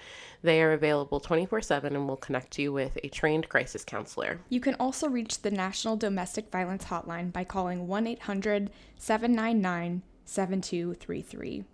[0.41, 4.39] They are available 24 7 and will connect you with a trained crisis counselor.
[4.49, 11.65] You can also reach the National Domestic Violence Hotline by calling 1 800 799 7233.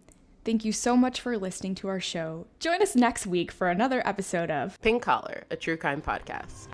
[0.43, 2.47] Thank you so much for listening to our show.
[2.59, 6.67] Join us next week for another episode of Pink Collar, a true crime podcast.